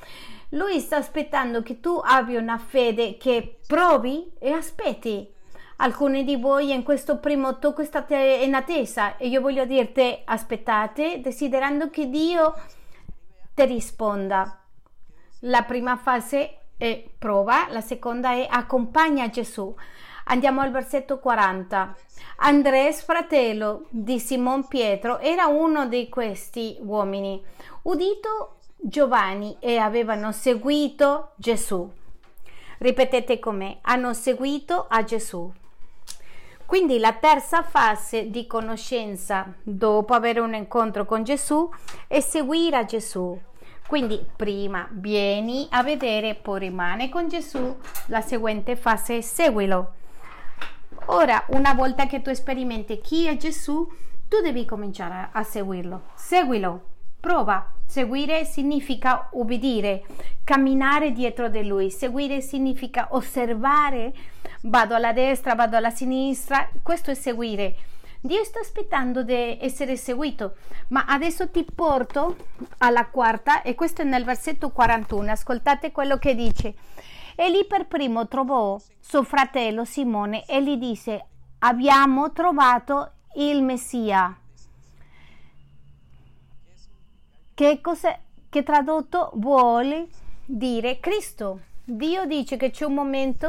[0.50, 5.35] Lui sta aspettando che tu abbia una fede che provi e aspetti.
[5.78, 11.20] Alcuni di voi in questo primo tocco state in attesa e io voglio dirti aspettate
[11.20, 12.54] desiderando che Dio
[13.54, 14.62] ti risponda.
[15.42, 19.76] La prima fase è prova, la seconda è accompagna Gesù.
[20.26, 21.96] Andiamo al versetto 40.
[22.38, 27.44] Andres, fratello di Simon Pietro, era uno di questi uomini.
[27.84, 31.92] Udito Giovanni e avevano seguito Gesù.
[32.78, 35.52] Ripetete con me, hanno seguito a Gesù.
[36.66, 41.70] Quindi la terza fase di conoscenza dopo avere un incontro con Gesù
[42.08, 43.40] è seguire a Gesù.
[43.88, 49.94] Quindi prima vieni a vedere, poi rimane con Gesù, la seguente fase è seguilo.
[51.08, 53.88] Ora, una volta che tu sperimenti chi è Gesù,
[54.28, 56.06] tu devi cominciare a seguirlo.
[56.16, 56.82] Seguilo,
[57.26, 57.72] prova.
[57.88, 60.04] Seguire significa ubbidire,
[60.44, 61.90] camminare dietro di lui.
[61.90, 64.14] Seguire significa osservare
[64.62, 67.76] vado alla destra, vado alla sinistra, questo è seguire.
[68.22, 70.58] Dio sta aspettando di essere seguito,
[70.90, 72.36] ma adesso ti porto
[72.78, 75.32] alla quarta e questo è nel versetto 41.
[75.32, 76.76] Ascoltate quello che dice.
[77.36, 81.26] E lì per primo trovò suo fratello Simone e gli disse:
[81.60, 84.45] Abbiamo trovato il Messia.
[87.56, 87.80] Che,
[88.50, 90.08] che tradotto vuole
[90.44, 91.62] dire Cristo.
[91.86, 93.48] Dio dice che c'è un momento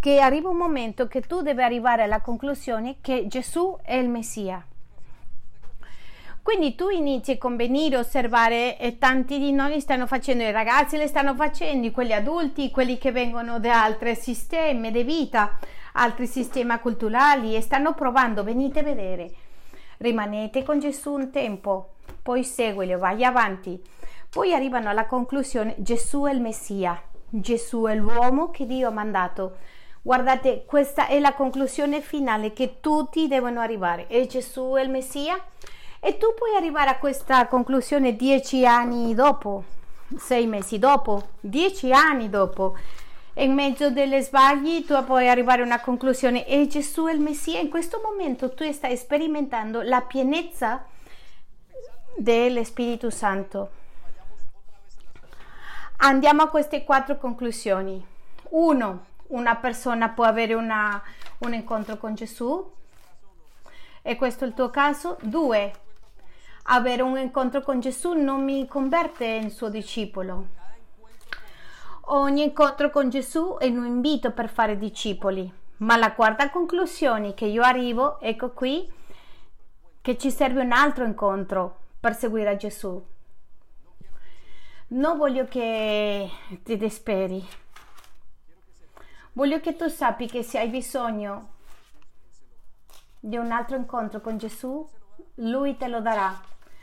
[0.00, 4.64] che arriva un momento che tu devi arrivare alla conclusione che Gesù è il Messia.
[6.40, 11.34] Quindi tu inizi a osservare e tanti di noi stanno facendo, i ragazzi le stanno
[11.34, 15.58] facendo, quelli adulti, quelli che vengono da altri sistemi di vita,
[15.92, 19.30] altri sistemi culturali e stanno provando, venite a vedere.
[19.98, 21.90] Rimanete con Gesù un tempo,
[22.22, 23.82] poi seguilo, vai avanti.
[24.30, 29.56] Poi arrivano alla conclusione, Gesù è il Messia, Gesù è l'uomo che Dio ha mandato.
[30.00, 34.06] Guardate, questa è la conclusione finale che tutti devono arrivare.
[34.08, 35.38] E Gesù è il Messia?
[36.00, 39.64] E tu puoi arrivare a questa conclusione dieci anni dopo,
[40.18, 42.76] sei mesi dopo, dieci anni dopo.
[43.34, 47.60] in mezzo delle sbagli tu puoi arrivare a una conclusione e Gesù è il Messia.
[47.60, 50.84] In questo momento tu stai sperimentando la pienezza
[52.16, 53.80] dello Spirito Santo.
[55.98, 58.04] Andiamo a queste quattro conclusioni.
[58.50, 61.00] Uno, una persona può avere una,
[61.38, 62.72] un incontro con Gesù
[64.02, 65.16] e questo è il tuo caso.
[65.22, 65.72] Due,
[66.64, 70.60] avere un incontro con Gesù non mi converte in suo discepolo.
[72.06, 77.46] Ogni incontro con Gesù è un invito per fare discepoli, ma la quarta conclusione che
[77.46, 78.92] io arrivo, ecco qui,
[80.00, 83.00] che ci serve un altro incontro per seguire Gesù.
[84.88, 86.28] Non voglio che
[86.64, 87.46] ti disperi.
[89.34, 91.50] Voglio che tu sappi che se hai bisogno
[93.20, 94.84] di un altro incontro con Gesù,
[95.36, 96.40] Lui te lo darà.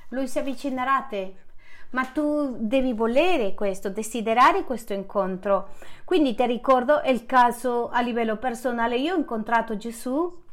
[0.08, 1.36] Lui si avvicinerà a te.
[1.90, 5.76] Ma tu devi volere questo, desiderare questo incontro.
[6.06, 8.98] Quindi ti ricordo il caso a livello personale.
[8.98, 10.44] Io ho incontrato Gesù,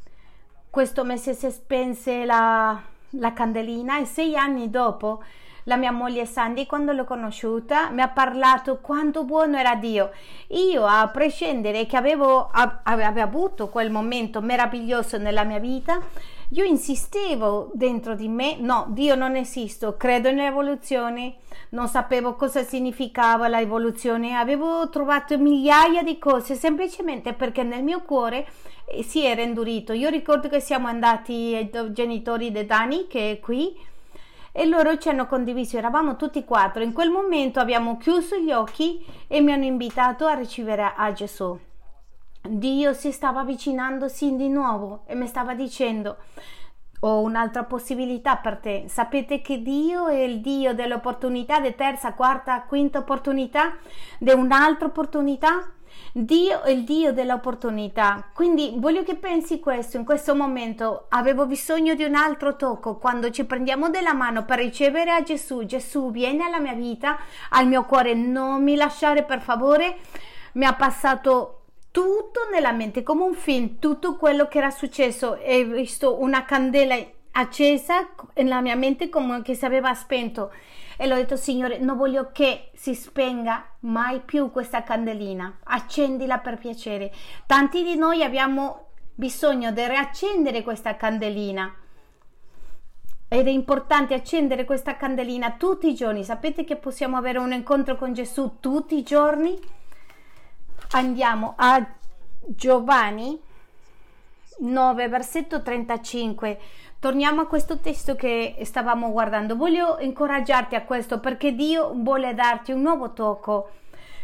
[0.69, 5.21] questo mese si spense la, la candelina e sei anni dopo
[5.67, 10.11] la mia moglie Sandy, quando l'ho conosciuta, mi ha parlato quanto buono era Dio.
[10.47, 12.49] Io, a prescindere che avevo,
[12.83, 15.99] avevo avuto quel momento meraviglioso nella mia vita,
[16.51, 21.35] io insistevo dentro di me, no, Dio non esiste, credo nell'evoluzione,
[21.69, 28.47] non sapevo cosa significava l'evoluzione, avevo trovato migliaia di cose semplicemente perché nel mio cuore
[28.85, 29.91] eh, si era indurito.
[29.91, 33.77] Io ricordo che siamo andati ai genitori di Dani, che è qui,
[34.53, 36.81] e loro ci hanno condiviso, eravamo tutti quattro.
[36.81, 41.59] In quel momento abbiamo chiuso gli occhi e mi hanno invitato a ricevere a Gesù.
[42.49, 46.17] Dio si stava avvicinandosi di nuovo e mi stava dicendo
[47.01, 48.85] ho un'altra possibilità per te.
[48.87, 53.75] Sapete che Dio è il Dio dell'opportunità, di terza, quarta, quinta opportunità,
[54.17, 55.71] di un'altra opportunità?
[56.11, 58.29] Dio è il Dio dell'opportunità.
[58.33, 63.29] Quindi voglio che pensi questo, in questo momento avevo bisogno di un altro tocco, quando
[63.29, 67.17] ci prendiamo della mano per ricevere a Gesù, Gesù viene alla mia vita,
[67.49, 69.97] al mio cuore, non mi lasciare per favore,
[70.53, 71.53] mi ha passato
[71.91, 75.37] tutto nella mente come un film, tutto quello che era successo.
[75.37, 76.95] E ho visto una candela
[77.31, 80.51] accesa nella mia mente come che si aveva spento.
[80.97, 85.59] E l'ho detto Signore non voglio che si spenga mai più questa candelina.
[85.63, 87.13] Accendila per piacere.
[87.45, 91.73] Tanti di noi abbiamo bisogno di riaccendere questa candelina.
[93.29, 96.23] Ed è importante accendere questa candelina tutti i giorni.
[96.23, 99.59] Sapete che possiamo avere un incontro con Gesù tutti i giorni
[100.91, 101.85] Andiamo a
[102.45, 103.37] Giovanni
[104.59, 106.59] 9, versetto 35.
[106.99, 109.57] Torniamo a questo testo che stavamo guardando.
[109.57, 113.71] Voglio incoraggiarti a questo perché Dio vuole darti un nuovo tocco.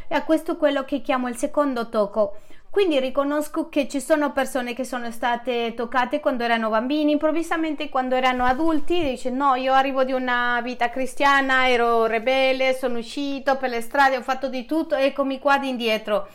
[0.08, 2.38] E a questo quello che chiamo il secondo tocco.
[2.73, 8.15] Quindi riconosco che ci sono persone che sono state toccate quando erano bambini, improvvisamente quando
[8.15, 13.69] erano adulti, dice no, io arrivo di una vita cristiana, ero rebelle, sono uscito per
[13.69, 16.27] le strade, ho fatto di tutto, eccomi qua di indietro.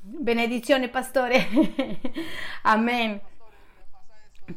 [0.00, 1.46] Benedizione, pastore.
[2.64, 3.20] Amen.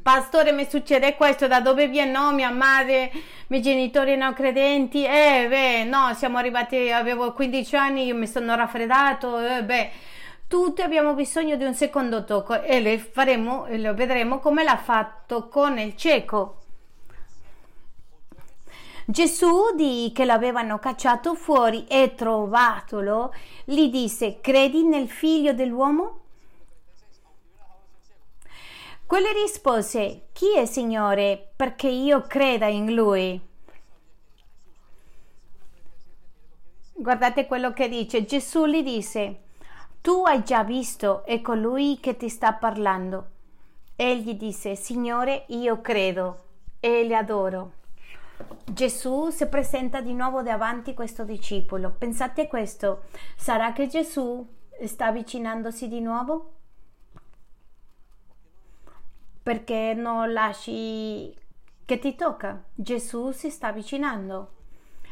[0.01, 2.11] Pastore, mi succede questo, da dove viene?
[2.11, 5.03] No, mia madre, i miei genitori non credenti.
[5.03, 9.37] Eh, beh, no, siamo arrivati, avevo 15 anni, io mi sono raffreddato.
[9.39, 9.91] Eh, beh,
[10.53, 15.47] tutti abbiamo bisogno di un secondo tocco e le faremo, lo vedremo come l'ha fatto
[15.47, 16.59] con il cieco.
[19.07, 23.33] Gesù, di che l'avevano cacciato fuori e trovatolo,
[23.65, 26.19] gli disse, credi nel figlio dell'uomo?
[29.07, 33.41] Quello rispose, chi è Signore perché io creda in lui?
[36.93, 39.42] Guardate quello che dice, Gesù gli disse,
[40.03, 43.27] tu hai già visto, è colui che ti sta parlando.
[43.95, 46.43] Egli disse, Signore, io credo
[46.81, 47.71] e le adoro.
[48.65, 51.95] Gesù si presenta di nuovo davanti a questo discepolo.
[51.97, 53.03] Pensate questo,
[53.37, 54.45] sarà che Gesù
[54.83, 56.51] sta avvicinandosi di nuovo?
[59.41, 61.33] Perché non lasci
[61.85, 62.61] che ti tocca.
[62.73, 64.51] Gesù si sta avvicinando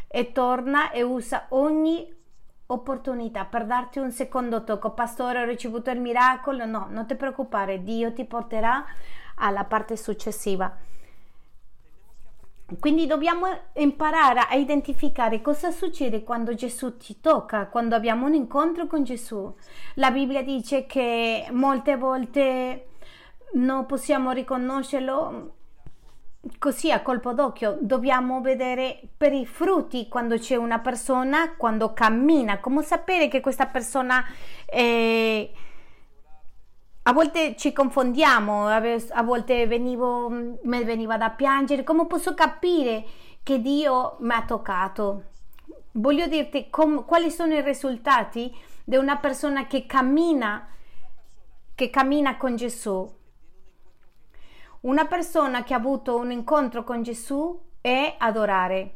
[0.09, 2.19] e torna e usa ogni
[2.71, 4.91] opportunità per darti un secondo tocco.
[4.91, 6.65] Pastore, ho ricevuto il miracolo.
[6.65, 8.85] No, non ti preoccupare, Dio ti porterà
[9.35, 10.75] alla parte successiva.
[12.79, 18.87] Quindi dobbiamo imparare a identificare cosa succede quando Gesù ti tocca, quando abbiamo un incontro
[18.87, 19.53] con Gesù.
[19.95, 22.87] La Bibbia dice che molte volte
[23.53, 25.55] non possiamo riconoscerlo
[26.57, 32.59] così a colpo d'occhio, dobbiamo vedere per i frutti quando c'è una persona, quando cammina,
[32.59, 34.23] come sapere che questa persona
[34.65, 35.49] è
[37.03, 43.03] a volte ci confondiamo, a volte venivo, mi veniva da piangere, come posso capire
[43.41, 45.23] che Dio mi ha toccato?
[45.93, 50.67] Voglio dirti com, quali sono i risultati di una persona che cammina,
[51.73, 53.11] che cammina con Gesù.
[54.81, 58.95] Una persona che ha avuto un incontro con Gesù è adorare.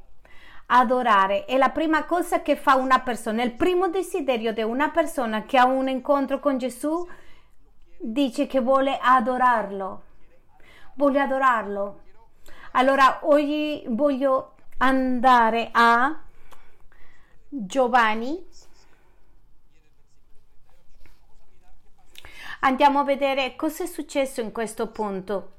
[0.68, 5.44] Adorare è la prima cosa che fa una persona, il primo desiderio di una persona
[5.44, 7.08] che ha un incontro con Gesù
[8.00, 10.04] dice che vuole adorarlo,
[10.96, 12.02] vuole adorarlo.
[12.72, 16.20] Allora oggi voglio andare a
[17.48, 18.44] Giovanni.
[22.62, 25.55] Andiamo a vedere cosa è successo in questo punto.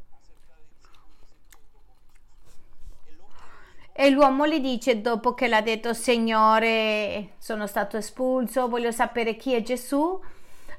[3.99, 9.55] E l'uomo gli dice, dopo che l'ha detto, Signore, sono stato espulso, voglio sapere chi
[9.55, 10.20] è Gesù.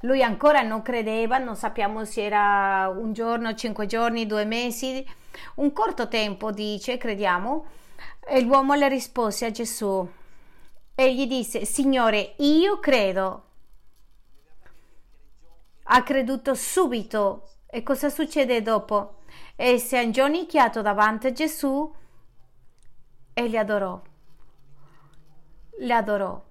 [0.02, 5.04] Lui ancora non credeva, non sappiamo se era un giorno, cinque giorni, due mesi,
[5.56, 7.66] un corto tempo, dice, crediamo.
[8.24, 10.08] E l'uomo le rispose a Gesù
[10.94, 13.42] e gli disse, Signore, io credo.
[15.82, 17.48] Ha creduto subito.
[17.66, 19.22] E cosa succede dopo?
[19.56, 21.92] E si è inginocchiato davanti a Gesù
[23.38, 24.00] e li adorò.
[25.78, 26.42] Le adorò.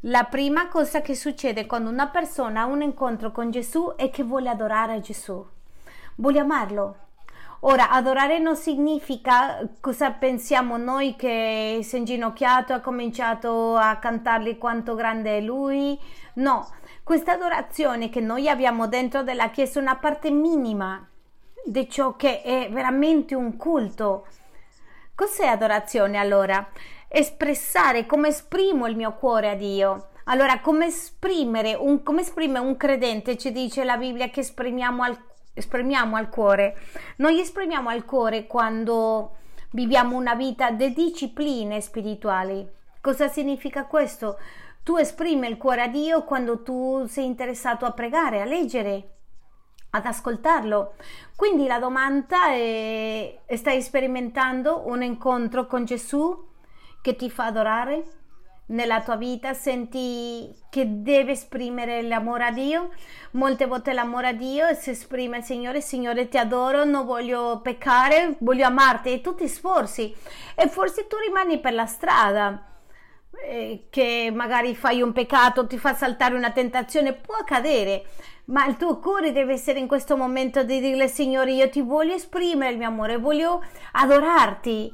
[0.00, 4.22] La prima cosa che succede quando una persona ha un incontro con Gesù è che
[4.22, 5.46] vuole adorare Gesù,
[6.14, 6.96] vuole amarlo.
[7.60, 14.56] Ora, adorare non significa cosa pensiamo noi che si è inginocchiato, ha cominciato a cantargli
[14.56, 16.00] quanto grande è lui.
[16.36, 16.66] No,
[17.04, 21.06] questa adorazione che noi abbiamo dentro della Chiesa è una parte minima
[21.62, 24.26] di ciò che è veramente un culto.
[25.22, 26.68] Cos'è adorazione allora?
[27.06, 30.08] espressare come esprimo il mio cuore a Dio.
[30.24, 35.16] Allora, come esprimere un, come esprime un credente, ci dice la Bibbia che esprimiamo al,
[35.54, 36.76] esprimiamo al cuore.
[37.18, 39.36] Noi esprimiamo al cuore quando
[39.70, 42.68] viviamo una vita di discipline spirituali.
[43.00, 44.40] Cosa significa questo?
[44.82, 49.11] Tu esprimi il cuore a Dio quando tu sei interessato a pregare, a leggere,
[49.94, 50.94] ad ascoltarlo.
[51.34, 56.50] Quindi la domanda è: stai sperimentando un incontro con Gesù?
[57.02, 58.04] che ti fa adorare
[58.66, 62.90] nella tua vita, senti che deve esprimere l'amore a Dio.
[63.32, 68.64] Molte volte l'amore a Dio si esprime Signore, Signore ti adoro, non voglio peccare, voglio
[68.64, 70.14] amarti e tu ti sforzi
[70.54, 72.72] e forse tu rimani per la strada
[73.44, 78.04] eh, che magari fai un peccato, ti fa saltare una tentazione, può accadere,
[78.46, 82.14] ma il tuo cuore deve essere in questo momento di dire Signore io ti voglio
[82.14, 83.62] esprimere il mio amore, voglio
[83.92, 84.92] adorarti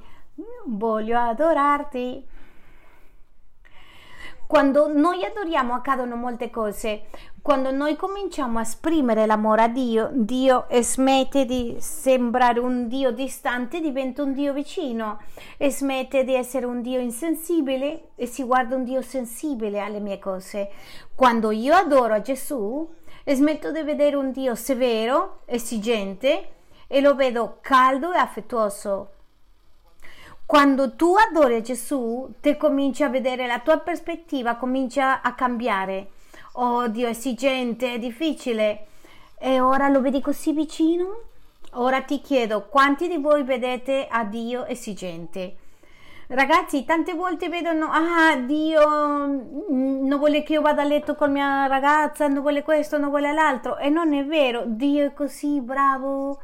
[0.66, 2.26] voglio adorarti.
[4.46, 7.06] Quando noi adoriamo accadono molte cose.
[7.42, 13.80] Quando noi cominciamo a esprimere l'amore a Dio, Dio smette di sembrare un Dio distante,
[13.80, 15.20] diventa un Dio vicino
[15.56, 20.18] e smette di essere un Dio insensibile e si guarda un Dio sensibile alle mie
[20.18, 20.70] cose.
[21.14, 22.86] Quando io adoro a Gesù,
[23.34, 26.48] smetto di vedere un Dio severo, esigente
[26.86, 29.10] e lo vedo caldo e affettuoso
[30.48, 36.12] quando tu adori Gesù, te cominci a vedere la tua prospettiva, comincia a cambiare.
[36.52, 38.86] Oh Dio, esigente, è difficile.
[39.38, 41.24] E ora lo vedi così vicino?
[41.72, 45.56] Ora ti chiedo, quanti di voi vedete a Dio esigente?
[46.28, 51.32] Ragazzi, tante volte vedono, ah, Dio mm, non vuole che io vada a letto con
[51.32, 53.78] mia ragazza, non vuole questo, non vuole l'altro.
[53.78, 56.40] E non è vero, Dio è così bravo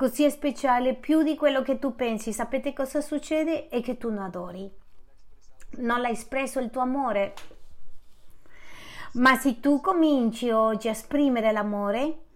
[0.00, 2.32] così speciale più di quello che tu pensi.
[2.32, 3.68] Sapete cosa succede?
[3.68, 4.68] È che tu non adori.
[5.76, 7.34] Non l'hai espresso il tuo amore.
[9.12, 12.29] Ma se tu cominci oggi a esprimere l'amore,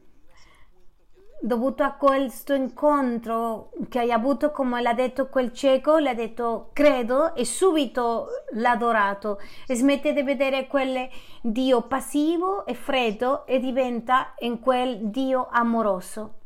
[1.45, 7.35] dovuto a questo incontro che hai avuto, come l'ha detto quel cieco, l'ha detto credo
[7.35, 9.39] e subito l'ha adorato.
[9.67, 11.07] E smette di vedere quel
[11.43, 16.37] Dio passivo e freddo e diventa in quel Dio amoroso.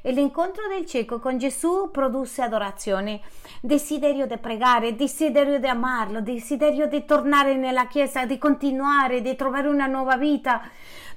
[0.00, 3.20] E l'incontro del cieco con Gesù produsse adorazione,
[3.60, 9.68] desiderio di pregare, desiderio di amarlo, desiderio di tornare nella chiesa, di continuare, di trovare
[9.68, 10.62] una nuova vita.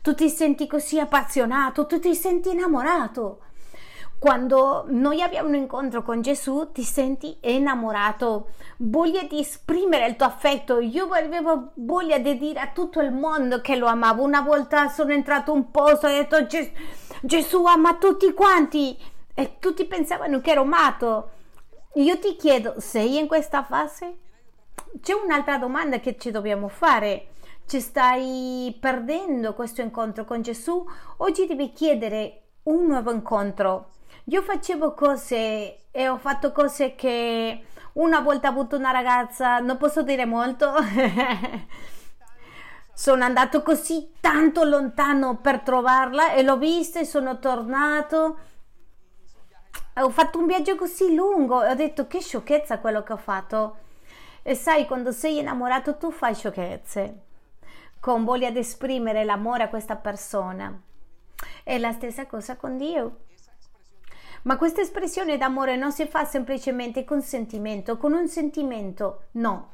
[0.02, 3.42] Tu ti senti così appassionato, tu ti senti innamorato.
[4.20, 10.26] Quando noi abbiamo un incontro con Gesù ti senti innamorato, voglia di esprimere il tuo
[10.26, 10.80] affetto.
[10.80, 14.24] Io avevo voglia di dire a tutto il mondo che lo amavo.
[14.24, 16.48] Una volta sono entrato in un posto e ho detto
[17.22, 18.98] Gesù ama tutti quanti
[19.34, 21.30] e tutti pensavano che ero matto.
[21.94, 24.18] Io ti chiedo, sei in questa fase?
[25.02, 27.28] C'è un'altra domanda che ci dobbiamo fare.
[27.70, 30.84] Ci stai perdendo questo incontro con Gesù?
[31.18, 33.92] Oggi devi chiedere un nuovo incontro
[34.26, 37.64] io facevo cose e ho fatto cose che
[37.94, 40.74] una volta ho avuto una ragazza, non posso dire molto.
[42.94, 48.38] sono andato così tanto lontano per trovarla e l'ho vista e sono tornato.
[49.96, 53.78] Ho fatto un viaggio così lungo e ho detto che sciocchezza quello che ho fatto.
[54.44, 57.24] E sai, quando sei innamorato tu fai sciocchezze
[58.00, 60.80] con voglia di esprimere l'amore a questa persona.
[61.64, 63.20] È la stessa cosa con Dio.
[64.44, 69.72] Ma questa espressione d'amore non si fa semplicemente con sentimento, con un sentimento, no.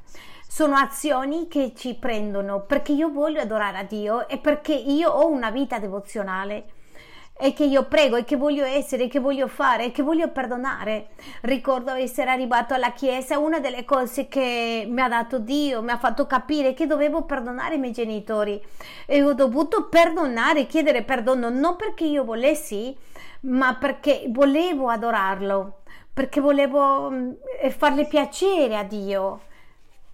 [0.48, 5.28] Sono azioni che ci prendono perché io voglio adorare a Dio e perché io ho
[5.28, 6.74] una vita devozionale
[7.38, 11.10] e che io prego e che voglio essere, che voglio fare, che voglio perdonare.
[11.42, 15.98] Ricordo essere arrivato alla chiesa, una delle cose che mi ha dato Dio, mi ha
[15.98, 18.62] fatto capire che dovevo perdonare i miei genitori
[19.06, 22.96] e ho dovuto perdonare, chiedere perdono non perché io volessi,
[23.42, 25.82] ma perché volevo adorarlo,
[26.14, 27.32] perché volevo mm,
[27.70, 29.42] farle piacere a Dio.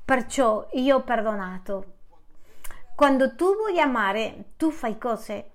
[0.04, 1.86] Perciò io ho perdonato.
[2.96, 5.51] Quando tu vuoi amare, tu fai cose.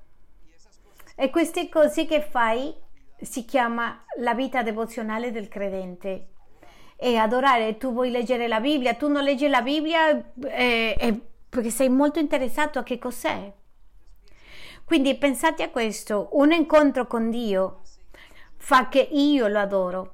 [1.17, 2.75] E queste cose che fai
[3.19, 6.29] si chiama la vita devozionale del credente.
[6.97, 10.11] E adorare, tu vuoi leggere la Bibbia, tu non leggi la Bibbia
[10.45, 13.53] eh, eh, perché sei molto interessato a che cos'è.
[14.85, 17.81] Quindi pensate a questo, un incontro con Dio
[18.57, 20.13] fa che io lo adoro,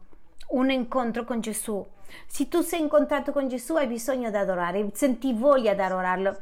[0.51, 1.85] un incontro con Gesù.
[2.27, 6.39] Se tu sei incontrato con Gesù hai bisogno di adorare, senti voglia di adorarlo.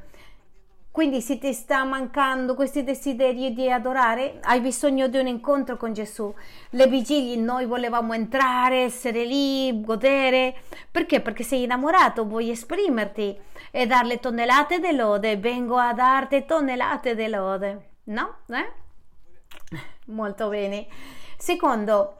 [0.93, 5.93] Quindi se ti sta mancando questi desideri di adorare, hai bisogno di un incontro con
[5.93, 6.34] Gesù.
[6.70, 10.62] Le vigilie noi volevamo entrare, essere lì, godere.
[10.91, 11.20] Perché?
[11.20, 13.38] Perché sei innamorato, vuoi esprimerti
[13.70, 15.36] e darle tonnellate di lode.
[15.36, 17.91] Vengo a darti tonnellate di lode.
[18.05, 18.38] No?
[18.49, 18.72] Eh?
[20.07, 20.88] Molto bene.
[21.38, 22.20] Secondo,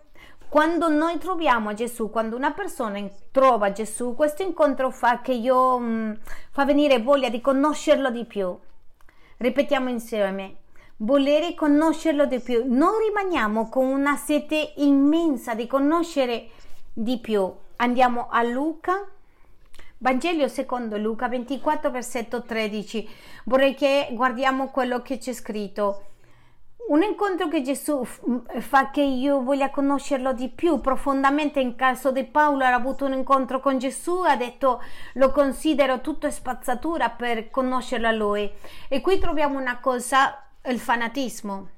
[0.51, 5.85] quando noi troviamo Gesù, quando una persona trova Gesù, questo incontro fa che io mh,
[5.85, 6.13] mm,
[6.51, 8.55] fa venire voglia di conoscerlo di più.
[9.39, 10.57] Ripetiamo insieme.
[10.99, 12.65] Volere conoscerlo di più.
[12.67, 16.49] Non rimaniamo con una sete immensa di conoscere
[16.93, 17.51] di più.
[17.77, 19.07] Andiamo a Luca
[20.03, 23.07] Vangelo secondo Luca 24, versetto 13.
[23.45, 26.05] Vorrei che guardiamo quello che c'è scritto.
[26.91, 31.61] Un incontro che Gesù fa che io voglia conoscerlo di più profondamente.
[31.61, 34.83] In caso di Paolo ha avuto un incontro con Gesù, ha detto
[35.15, 38.51] lo considero tutto spazzatura per conoscerlo a lui.
[38.89, 41.69] E qui troviamo una cosa, il fanatismo.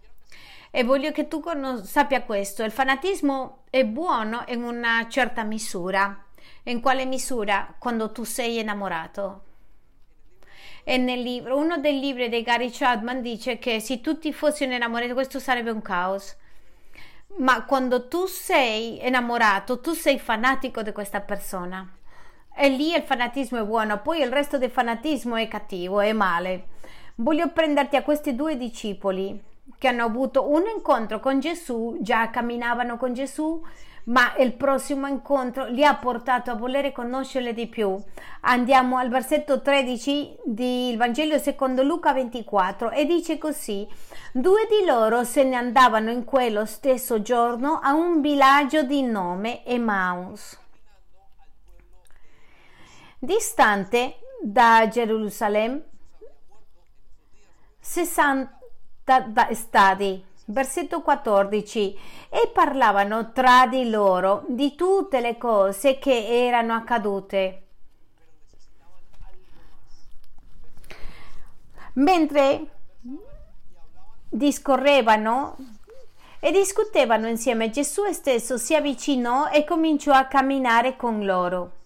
[0.70, 1.42] E voglio che tu
[1.82, 6.24] sappia questo, il fanatismo è buono in una certa misura
[6.64, 7.74] in quale misura?
[7.78, 9.51] Quando tu sei innamorato.
[10.84, 15.12] E nel libro, uno dei libri di Gary Chapman dice che se tutti fossero innamorati
[15.12, 16.36] questo sarebbe un caos.
[17.36, 21.88] Ma quando tu sei innamorato, tu sei fanatico di questa persona.
[22.54, 26.66] E lì il fanatismo è buono, poi il resto del fanatismo è cattivo, è male.
[27.16, 29.40] Voglio prenderti a questi due discepoli
[29.78, 33.64] che hanno avuto un incontro con Gesù, già camminavano con Gesù,
[34.04, 37.96] ma il prossimo incontro li ha portato a volere conoscerle di più.
[38.42, 43.86] Andiamo al versetto 13 del Vangelo secondo Luca 24 e dice così:
[44.32, 49.64] Due di loro se ne andavano in quello stesso giorno a un villaggio di nome
[49.64, 50.58] Emmaus,
[53.18, 55.90] distante da Gerusalemme
[57.78, 58.58] 60
[59.52, 61.98] stadi versetto 14
[62.28, 67.62] e parlavano tra di loro di tutte le cose che erano accadute.
[71.94, 72.66] Mentre
[74.28, 75.56] discorrevano
[76.40, 81.81] e discutevano insieme, Gesù stesso si avvicinò e cominciò a camminare con loro.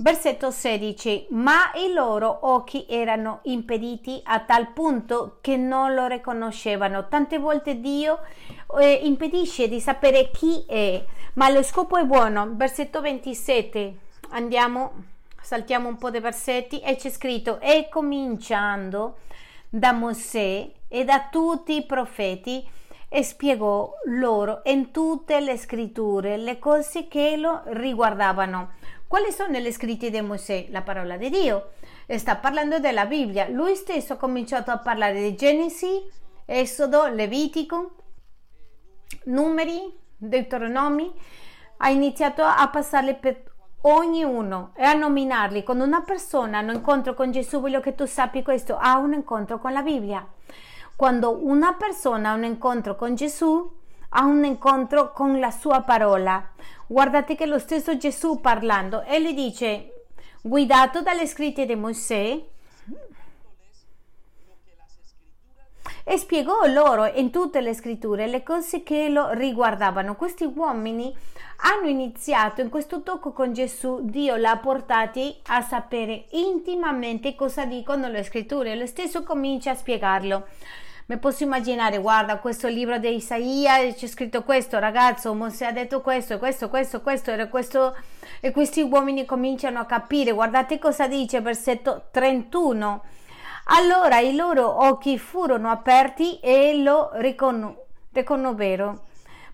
[0.00, 1.26] Versetto 16.
[1.30, 7.08] Ma i loro occhi erano impediti a tal punto che non lo riconoscevano.
[7.08, 8.20] Tante volte Dio
[8.78, 12.48] eh, impedisce di sapere chi è, ma lo scopo è buono.
[12.52, 13.96] Versetto 27.
[14.30, 14.92] Andiamo,
[15.42, 19.16] saltiamo un po' di versetti e c'è scritto: E cominciando
[19.68, 22.64] da Mosè e da tutti i profeti,
[23.08, 28.76] e spiegò loro in tutte le scritture le cose che lo riguardavano
[29.08, 30.66] quali sono le scritte di Mosè?
[30.68, 31.70] La parola di Dio.
[32.06, 33.48] Sta parlando della Bibbia.
[33.48, 36.06] Lui stesso ha cominciato a parlare di Genesi,
[36.44, 37.94] Esodo, Levitico,
[39.24, 41.10] Numeri, Deuteronomi.
[41.78, 43.44] Ha iniziato a passarli per
[43.82, 45.62] ognuno e a nominarli.
[45.62, 49.14] Quando una persona ha un incontro con Gesù, voglio che tu sappi questo, ha un
[49.14, 50.26] incontro con la Bibbia.
[50.96, 53.76] Quando una persona ha un incontro con Gesù,
[54.10, 56.50] ha un incontro con la sua parola.
[56.88, 60.04] Guardate che lo stesso Gesù parlando, e gli dice,
[60.40, 62.42] guidato dalle scritte di Mosè,
[66.04, 70.16] e spiegò loro in tutte le scritture le cose che lo riguardavano.
[70.16, 71.14] Questi uomini
[71.58, 78.08] hanno iniziato in questo tocco con Gesù, Dio l'ha portati a sapere intimamente cosa dicono
[78.08, 78.74] le scritture.
[78.76, 80.46] Lo stesso comincia a spiegarlo
[81.08, 86.02] mi posso immaginare, guarda, questo libro di Isaia c'è scritto questo, ragazzo, Mosè ha detto
[86.02, 87.96] questo, questo, questo, questo, e, questo,
[88.40, 93.04] e questi uomini cominciano a capire, guardate cosa dice versetto 31.
[93.70, 97.74] Allora i loro occhi furono aperti e lo ricon-
[98.12, 99.04] riconobbero,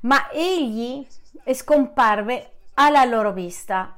[0.00, 1.07] ma egli
[1.52, 3.96] scomparve alla loro vista.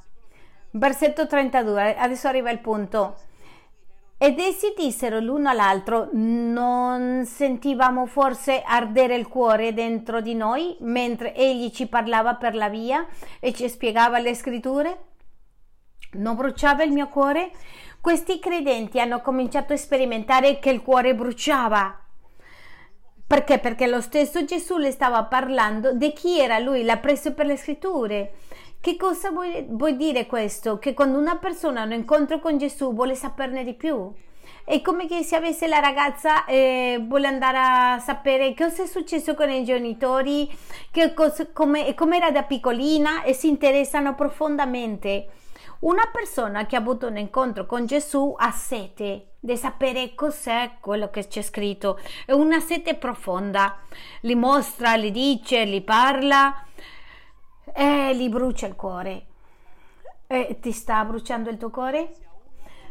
[0.73, 3.17] Versetto 32, adesso arriva il punto.
[4.19, 11.35] Ed essi dissero l'uno all'altro, non sentivamo forse ardere il cuore dentro di noi mentre
[11.35, 13.07] egli ci parlava per la via
[13.41, 14.99] e ci spiegava le scritture?
[16.13, 17.51] Non bruciava il mio cuore?
[18.01, 22.01] Questi credenti hanno cominciato a sperimentare che il cuore bruciava.
[23.27, 23.59] Perché?
[23.59, 27.59] Perché lo stesso Gesù le stava parlando di chi era lui, l'ha preso per le
[27.59, 28.33] scritture
[28.87, 30.79] che cosa vuoi, vuoi dire questo?
[30.79, 34.13] Che quando una persona ha un incontro con Gesù vuole saperne di più.
[34.65, 39.51] È come se avesse la ragazza eh, vuole andare a sapere cosa è successo con
[39.51, 40.49] i genitori,
[41.17, 45.31] cosa, come, come era da piccolina e si interessano profondamente.
[45.81, 51.11] Una persona che ha avuto un incontro con Gesù ha sete di sapere cos'è quello
[51.11, 53.79] che c'è scritto, è una sete profonda,
[54.21, 56.61] li mostra, li dice, li parla
[57.77, 59.27] e gli brucia il cuore.
[60.27, 62.15] E ti sta bruciando il tuo cuore?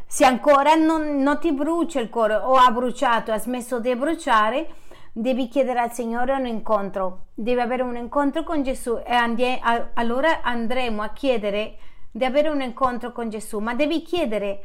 [0.06, 4.68] Se ancora non, non ti brucia il cuore o ha bruciato, ha smesso di bruciare,
[5.12, 9.58] devi chiedere al Signore un incontro, devi avere un incontro con Gesù e andie,
[9.94, 11.78] allora andremo a chiedere
[12.12, 14.64] di avere un incontro con Gesù, ma devi chiedere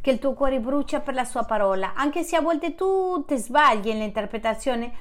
[0.00, 3.36] che il tuo cuore brucia per la sua parola, anche se a volte tu ti
[3.36, 4.92] sbagli nell'interpretazione,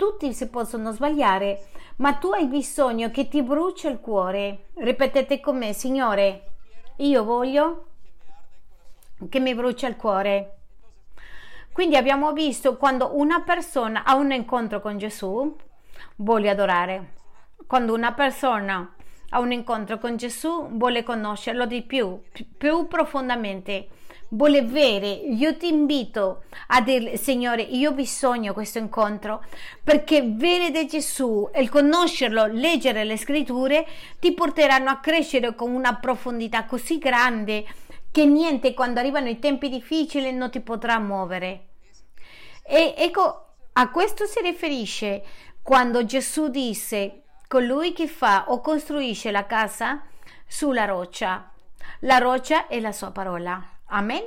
[0.00, 4.68] tutti si possono sbagliare, ma tu hai bisogno che ti brucia il cuore.
[4.76, 6.52] Ripetete con me, Signore,
[6.96, 7.84] io voglio
[9.28, 10.56] che mi brucia il cuore.
[11.70, 15.54] Quindi abbiamo visto quando una persona ha un incontro con Gesù,
[16.16, 17.12] vuole adorare.
[17.66, 18.94] Quando una persona
[19.28, 22.22] ha un incontro con Gesù, vuole conoscerlo di più,
[22.56, 23.88] più profondamente
[24.30, 29.44] vuole avere, io ti invito a dire, Signore, io ho bisogno di questo incontro
[29.82, 33.86] perché vedere Gesù e conoscerlo, leggere le scritture
[34.18, 37.64] ti porteranno a crescere con una profondità così grande
[38.10, 41.66] che niente quando arrivano i tempi difficili non ti potrà muovere.
[42.64, 45.22] E ecco, a questo si riferisce
[45.62, 50.02] quando Gesù disse, colui che fa o costruisce la casa
[50.46, 51.50] sulla roccia.
[52.00, 53.79] La roccia è la sua parola.
[53.90, 54.26] Amen?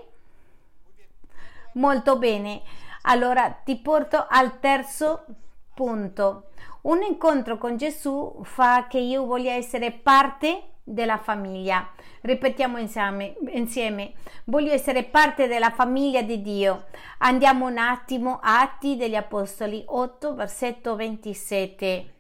[1.74, 2.62] Molto bene.
[3.04, 5.26] Allora ti porto al terzo
[5.74, 6.50] punto.
[6.82, 11.90] Un incontro con Gesù fa che io voglia essere parte della famiglia.
[12.22, 14.14] Ripetiamo insieme, insieme,
[14.46, 16.86] voglio essere parte della famiglia di Dio.
[17.20, 22.14] Andiamo un attimo a Atti degli Apostoli 8, versetto 27.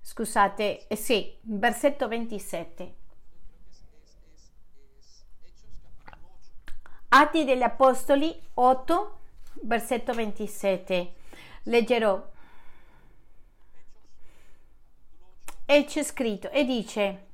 [0.00, 2.94] Scusate, eh sì, versetto 27.
[7.18, 9.18] Atti degli Apostoli 8,
[9.62, 11.14] versetto 27.
[11.62, 12.22] Leggerò.
[15.64, 17.26] E c'è scritto e dice,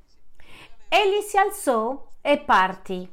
[0.87, 3.11] egli si alzò e partì.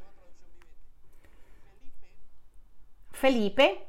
[3.11, 3.87] Felipe,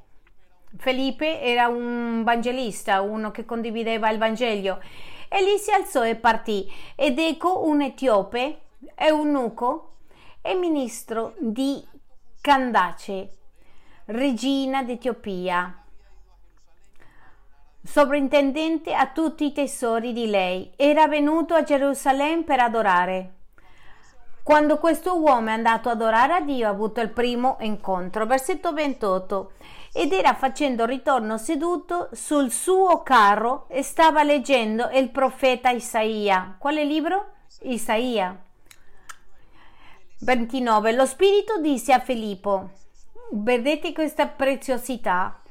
[0.76, 4.82] Felipe era un evangelista, uno che condivideva il Vangelo
[5.30, 8.62] Egli si alzò e partì, ed ecco un etiope,
[8.96, 9.98] eunuco
[10.42, 11.91] e ministro di
[12.42, 13.30] Candace,
[14.06, 15.80] regina d'Etiopia,
[17.84, 23.34] sovrintendente a tutti i tesori di lei, era venuto a Gerusalemme per adorare.
[24.42, 28.74] Quando questo uomo è andato ad adorare a Dio ha avuto il primo incontro, versetto
[28.74, 29.52] 28,
[29.94, 36.56] ed era facendo ritorno seduto sul suo carro e stava leggendo il profeta Isaia.
[36.58, 37.34] Quale libro?
[37.62, 38.36] Isaia.
[40.24, 40.94] 29.
[40.94, 42.70] Lo Spirito disse a Filippo,
[43.32, 45.42] vedete questa preziosità?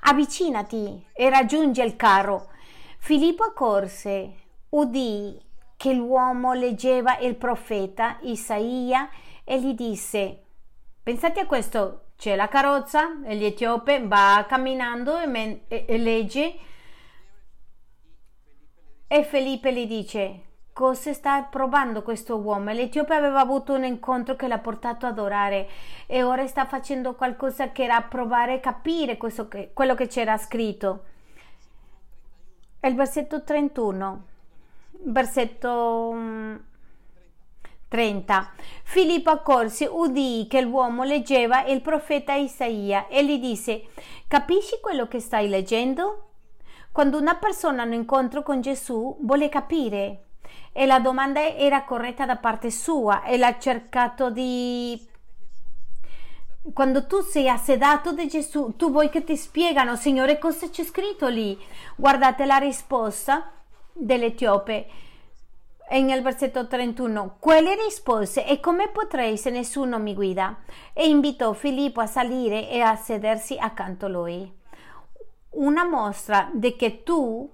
[0.00, 2.50] Avvicinati e raggiungi il carro.
[2.98, 4.34] Filippo accorse,
[4.70, 5.40] udì
[5.76, 9.08] che l'uomo leggeva il profeta Isaia
[9.44, 10.42] e gli disse,
[11.02, 16.54] pensate a questo, c'è la carrozza l'etiope va camminando e, men- e-, e legge
[19.08, 22.72] e Felipe gli dice, cosa sta provando questo uomo?
[22.72, 25.68] L'Etiope aveva avuto un incontro che l'ha portato ad orare
[26.06, 31.04] e ora sta facendo qualcosa che era provare a capire che, quello che c'era scritto.
[32.80, 34.30] Il versetto 31
[35.04, 36.14] versetto
[37.88, 38.40] 30.
[38.40, 43.86] Mm, Filippo accorse, udì che l'uomo leggeva il profeta Isaia e gli disse,
[44.28, 46.28] capisci quello che stai leggendo?
[46.92, 50.24] Quando una persona ha un incontro con Gesù vuole capire
[50.72, 53.24] e la domanda era corretta da parte sua.
[53.24, 55.10] E l'ha cercato di
[56.72, 61.26] quando tu sei assedato di Gesù, tu vuoi che ti spiegano, Signore, cosa c'è scritto
[61.26, 61.58] lì?
[61.96, 63.50] Guardate la risposta
[63.92, 64.86] dell'Etiope
[66.00, 70.60] nel versetto 31 quelle rispose e come potrei se nessuno mi guida
[70.94, 74.50] e invitò Filippo a salire e a sedersi accanto a lui.
[75.50, 77.50] Una mostra di che tu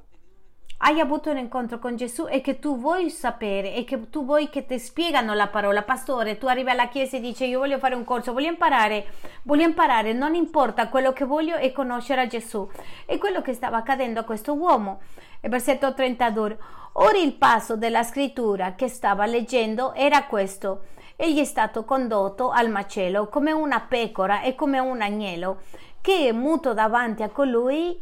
[0.81, 4.49] hai avuto un incontro con Gesù e che tu vuoi sapere e che tu vuoi
[4.49, 5.83] che ti spiegano la parola.
[5.83, 9.07] Pastore, tu arrivi alla chiesa e dici io voglio fare un corso, voglio imparare,
[9.43, 12.69] voglio imparare, non importa, quello che voglio è conoscere Gesù.
[13.07, 15.01] E quello che stava accadendo a questo uomo.
[15.41, 16.59] Il versetto 32.
[16.93, 20.85] Ora il passo della scrittura che stava leggendo era questo.
[21.17, 25.63] Egli è stato condotto al macello come una pecora e come un agnello
[26.01, 28.01] che è muto davanti a colui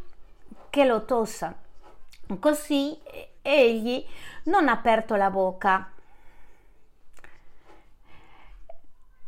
[0.69, 1.55] che lo tossa
[2.41, 2.99] Così
[3.43, 4.05] egli
[4.45, 5.91] non ha aperto la bocca.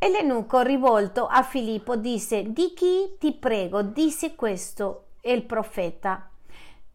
[0.00, 6.27] E l'eunuco rivolto a Filippo disse, di chi ti prego, disse questo il profeta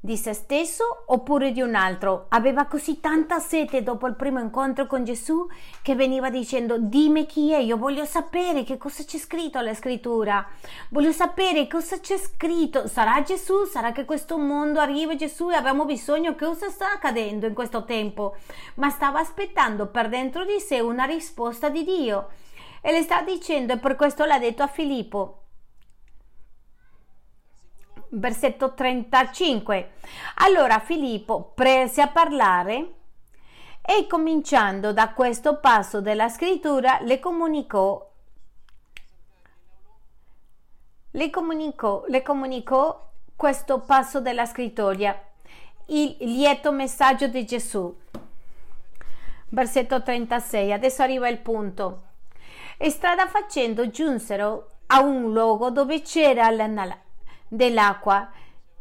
[0.06, 2.26] di se stesso oppure di un altro.
[2.30, 5.48] Aveva così tanta sete dopo il primo incontro con Gesù
[5.82, 10.46] che veniva dicendo dimmi chi è, io voglio sapere che cosa c'è scritto alla scrittura,
[10.90, 15.86] voglio sapere cosa c'è scritto, sarà Gesù, sarà che questo mondo arriva Gesù e abbiamo
[15.86, 18.36] bisogno, cosa sta accadendo in questo tempo?
[18.76, 22.28] Ma stava aspettando per dentro di sé una risposta di Dio
[22.82, 25.43] e le sta dicendo e per questo l'ha detto a Filippo
[28.14, 29.92] versetto 35.
[30.36, 32.94] Allora Filippo prese a parlare
[33.82, 38.12] e cominciando da questo passo della scrittura le comunicò
[41.16, 45.16] le comunicò, le comunicò questo passo della scrittura,
[45.88, 47.96] il lieto messaggio di Gesù.
[49.50, 52.04] Versetto 36, adesso arriva il punto.
[52.78, 56.50] E strada facendo giunsero a un luogo dove c'era
[57.56, 58.30] dell'acqua.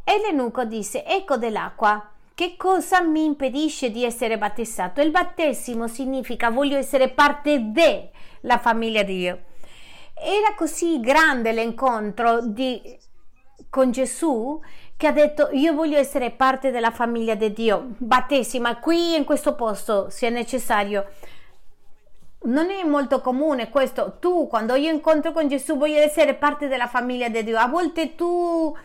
[0.04, 2.08] E l'eunuco disse, ecco dell'acqua.
[2.34, 5.00] Che cosa mi impedisce di essere battezzato?
[5.00, 9.42] Il battesimo significa voglio essere parte della famiglia di Dio.
[10.14, 12.80] Era così grande l'incontro di,
[13.68, 14.60] con Gesù
[14.96, 17.88] che ha detto io voglio essere parte della famiglia di Dio.
[17.98, 21.10] Battesima qui in questo posto se necessario
[22.44, 24.16] non è molto comune questo.
[24.18, 27.58] Tu, quando io incontro con Gesù, voglio essere parte della famiglia di Dio.
[27.58, 28.76] A volte tu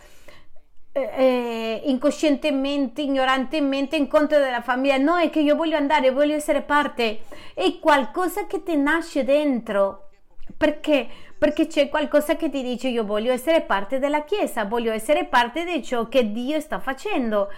[0.92, 4.98] eh, eh, incoscientemente, ignorantemente incontro della famiglia.
[4.98, 7.22] No, è che io voglio andare, voglio essere parte.
[7.54, 10.10] È qualcosa che ti nasce dentro.
[10.56, 11.08] Perché?
[11.38, 15.66] Perché c'è qualcosa che ti dice io voglio essere parte della Chiesa, voglio essere parte
[15.66, 17.50] di ciò che Dio sta facendo.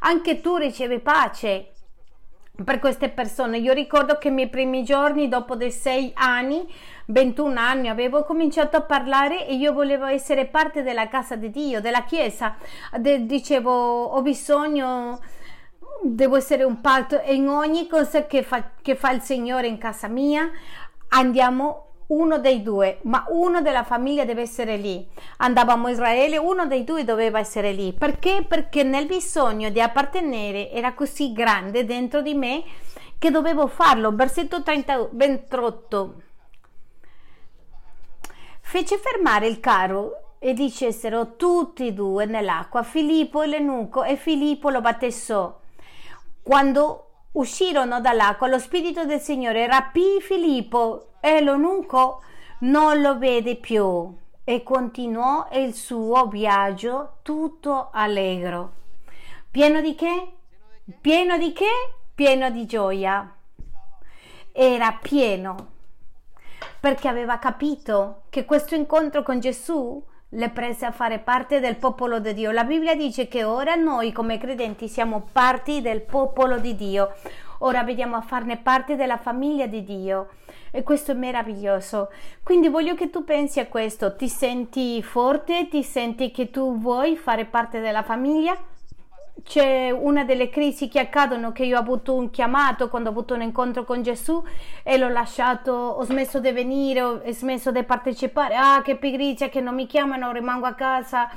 [0.00, 1.72] Anche tu ricevi pace
[2.64, 3.58] per queste persone.
[3.58, 6.66] Io ricordo che i miei primi giorni, dopo dei sei anni,
[7.06, 11.80] 21 anni, avevo cominciato a parlare e io volevo essere parte della casa di Dio,
[11.80, 12.56] della Chiesa.
[12.98, 15.20] De- dicevo, ho bisogno,
[16.02, 19.78] devo essere un patto e in ogni cosa che fa, che fa il Signore in
[19.78, 20.50] casa mia
[21.10, 25.06] andiamo uno dei due, ma uno della famiglia deve essere lì.
[25.38, 27.92] Andavamo a Israele, uno dei due doveva essere lì.
[27.92, 28.44] Perché?
[28.48, 32.64] Perché nel bisogno di appartenere era così grande dentro di me
[33.18, 34.14] che dovevo farlo.
[34.14, 36.22] Versetto 30, 28.
[38.60, 44.70] Fece fermare il carro e dicessero tutti e due nell'acqua, Filippo e l'enuco, e Filippo
[44.70, 45.58] lo battessò.
[46.42, 52.22] Quando uscirono dall'acqua, lo Spirito del Signore rapì Filippo e l'eunuco
[52.60, 58.72] non lo vede più e continuò il suo viaggio tutto allegro.
[59.50, 60.32] Pieno di che?
[61.00, 61.66] Pieno di che?
[62.14, 63.34] Pieno di gioia.
[64.52, 65.76] Era pieno
[66.80, 70.02] perché aveva capito che questo incontro con Gesù
[70.32, 72.50] le prese a fare parte del popolo di Dio.
[72.50, 77.14] La Bibbia dice che ora noi come credenti siamo parti del popolo di Dio.
[77.60, 80.28] Ora vediamo a farne parte della famiglia di Dio
[80.70, 82.10] e questo è meraviglioso.
[82.42, 87.16] Quindi voglio che tu pensi a questo, ti senti forte, ti senti che tu vuoi
[87.16, 88.56] fare parte della famiglia?
[89.42, 93.34] c'è una delle crisi che accadono che io ho avuto un chiamato quando ho avuto
[93.34, 94.42] un incontro con Gesù
[94.82, 99.60] e l'ho lasciato, ho smesso di venire, ho smesso di partecipare, ah che pigrizia che
[99.60, 101.30] non mi chiamano, rimango a casa,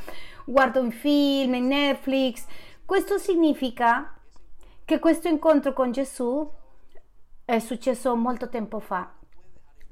[0.46, 2.46] guardo un film, in Netflix.
[2.86, 4.14] Questo significa
[4.92, 6.52] che questo incontro con Gesù
[7.46, 9.10] è successo molto tempo fa.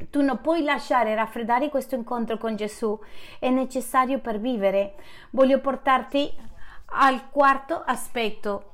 [0.09, 2.99] Tu non puoi lasciare raffreddare questo incontro con Gesù,
[3.39, 4.95] è necessario per vivere.
[5.29, 6.29] Voglio portarti
[6.87, 8.73] al quarto aspetto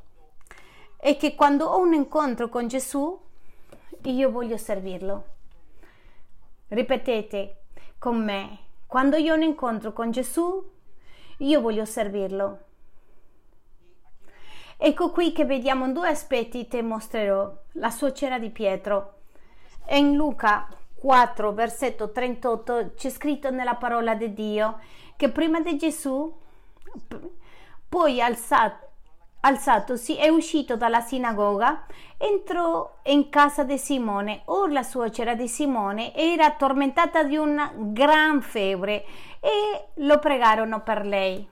[0.97, 3.21] è che quando ho un incontro con Gesù,
[4.01, 5.25] io voglio servirlo.
[6.69, 7.65] Ripetete
[7.99, 8.57] con me,
[8.87, 10.71] quando io ho un incontro con Gesù,
[11.37, 12.64] io voglio servirlo.
[14.77, 17.51] Ecco qui che vediamo due aspetti, te mostrerò.
[17.73, 19.13] La suocera di Pietro.
[19.89, 24.79] In Luca 4, versetto 38, c'è scritto nella parola di Dio
[25.15, 26.33] che prima di Gesù
[27.87, 28.87] poi alzato,
[29.41, 31.85] alzatosi è uscito dalla sinagoga,
[32.17, 34.41] entrò in casa di Simone.
[34.45, 39.05] Or la suocera di Simone era tormentata di una gran febbre
[39.39, 41.47] e lo pregarono per lei.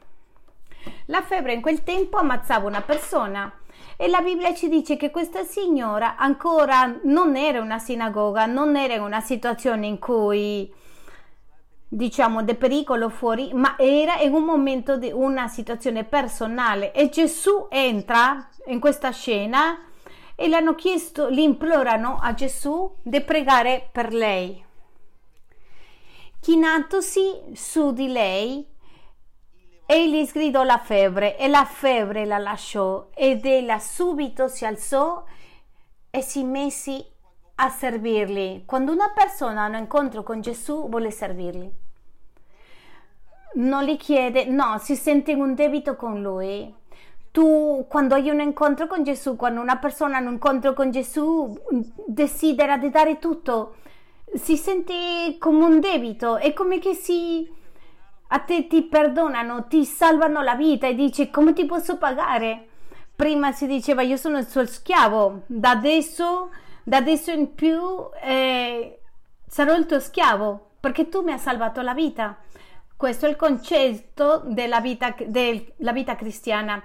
[1.07, 3.51] La febbre in quel tempo ammazzava una persona
[3.97, 8.95] e la Bibbia ci dice che questa signora ancora non era una sinagoga, non era
[8.95, 10.71] in una situazione in cui
[11.93, 17.67] diciamo, di pericolo fuori, ma era in un momento di una situazione personale e Gesù
[17.69, 19.79] entra in questa scena
[20.35, 24.63] e le hanno chiesto, gli implorano a Gesù di pregare per lei.
[26.39, 28.65] Chinatosi su di lei,
[29.85, 35.23] egli sgridò la febbre e la febbre la lasciò ed ella subito si alzò
[36.09, 37.05] e si messi
[37.55, 38.63] a servirli.
[38.65, 41.81] Quando una persona ha un incontro con Gesù vuole servirli
[43.55, 46.73] non gli chiede, no, si sente in un debito con lui.
[47.31, 51.55] Tu, quando hai un incontro con Gesù, quando una persona ha un incontro con Gesù,
[52.05, 53.75] desidera di dare tutto,
[54.33, 57.51] si sente come un debito, è come che si
[58.33, 62.67] a te ti perdonano, ti salvano la vita e dici come ti posso pagare?
[63.15, 66.49] Prima si diceva io sono il suo schiavo, da adesso,
[66.83, 67.79] da adesso in più
[68.23, 69.01] eh,
[69.47, 72.35] sarò il tuo schiavo perché tu mi hai salvato la vita.
[72.97, 76.81] Questo è il concetto della vita, della vita cristiana.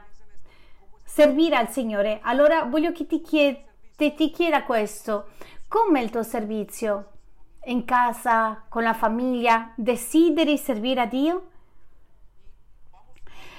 [1.03, 2.21] Servire al Signore.
[2.23, 3.57] Allora voglio che ti, chied,
[3.97, 5.31] ti chieda questo.
[5.67, 7.18] Com'è il tuo servizio?
[7.69, 9.73] In casa, con la famiglia?
[9.75, 11.49] Desideri servire a Dio?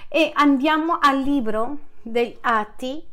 [0.08, 3.06] E andiamo al libro degli Atti,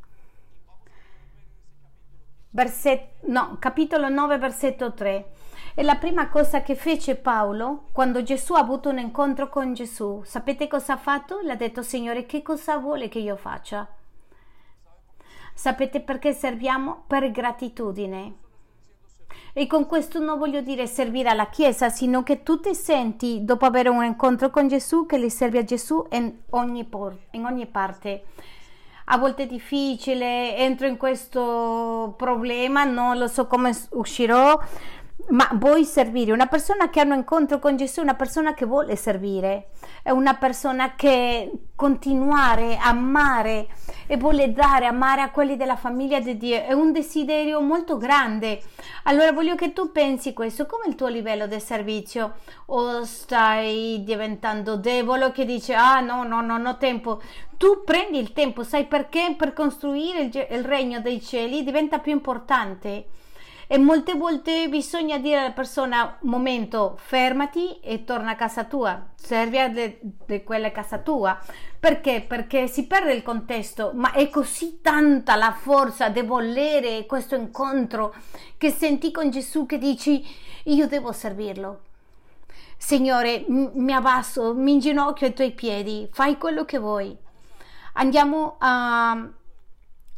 [2.49, 5.33] verset, no, capitolo 9, versetto 3.
[5.75, 10.23] E la prima cosa che fece Paolo quando Gesù ha avuto un incontro con Gesù,
[10.25, 11.41] sapete cosa ha fatto?
[11.41, 13.87] Le ha detto Signore, che cosa vuole che io faccia?
[15.53, 17.05] Sapete perché serviamo?
[17.07, 18.45] Per gratitudine.
[19.59, 23.65] E con questo non voglio dire servire alla Chiesa, sino che tu ti senti, dopo
[23.65, 27.65] avere un incontro con Gesù, che li servi a Gesù in ogni, por- in ogni
[27.65, 28.25] parte.
[29.07, 34.61] A volte è difficile, entro in questo problema, non lo so come uscirò,
[35.29, 36.33] ma vuoi servire?
[36.33, 39.71] Una persona che ha un incontro con Gesù una persona che vuole servire,
[40.03, 43.69] è una persona che continuare a amare
[44.07, 48.63] e vuole dare, amare a quelli della famiglia di Dio, è un desiderio molto grande.
[49.05, 52.37] Allora voglio che tu pensi questo, come il tuo livello di servizio?
[52.67, 57.21] O stai diventando debole che dice ah no, no, no, ho tempo.
[57.57, 59.35] Tu prendi il tempo, sai perché?
[59.37, 63.07] Per costruire il, il regno dei cieli diventa più importante
[63.69, 69.09] e molte volte bisogna dire alla persona momento fermati e torna a casa tua.
[69.17, 71.39] Serve di quella casa tua.
[71.79, 72.25] Perché?
[72.27, 73.91] Perché si perde il contesto.
[73.95, 78.15] Ma è così tanta la forza di volere questo incontro
[78.57, 80.25] che senti con Gesù che dici
[80.65, 81.81] io devo servirlo.
[82.79, 87.17] Signore mi abbasso mi inginocchio ai tuoi piedi fai quello che vuoi.
[87.95, 89.29] Andiamo a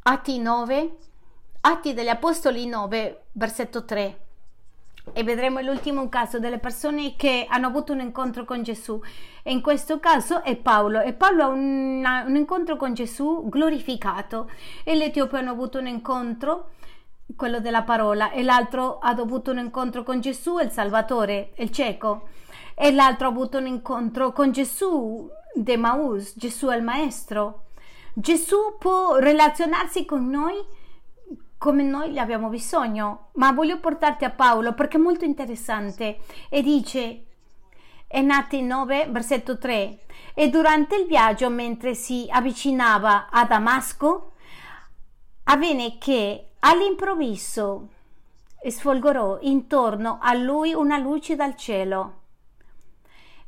[0.02, 0.96] Atti 9
[1.68, 4.20] Atti degli Apostoli 9, versetto 3.
[5.12, 8.98] E vedremo l'ultimo caso delle persone che hanno avuto un incontro con Gesù.
[9.42, 11.02] E in questo caso è Paolo.
[11.02, 14.50] E Paolo ha un, un incontro con Gesù glorificato.
[14.82, 16.70] E l'Etiope hanno avuto un incontro,
[17.36, 18.30] quello della parola.
[18.30, 22.28] E l'altro ha avuto un incontro con Gesù, il Salvatore, il cieco.
[22.74, 27.64] E l'altro ha avuto un incontro con Gesù, De Maus, Gesù è il Maestro.
[28.14, 30.76] Gesù può relazionarsi con noi
[31.58, 36.20] come noi ne abbiamo bisogno, ma voglio portarti a Paolo perché è molto interessante.
[36.48, 37.24] E dice
[38.06, 39.98] è Nati 9, versetto 3
[40.32, 44.32] e durante il viaggio mentre si avvicinava a Damasco
[45.44, 47.88] avvenne che all'improvviso
[48.66, 52.20] sfolgorò intorno a lui una luce dal cielo.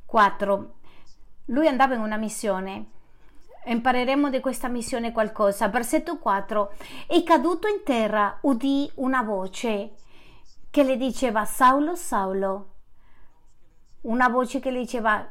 [0.04, 0.74] 4
[1.46, 2.86] lui andava in una missione
[3.66, 5.68] impareremo di questa missione qualcosa.
[5.68, 6.74] Versetto 4.
[7.06, 9.94] E caduto in terra udì una voce
[10.70, 12.74] che le diceva Saulo, Saulo.
[14.02, 15.30] Una voce che le diceva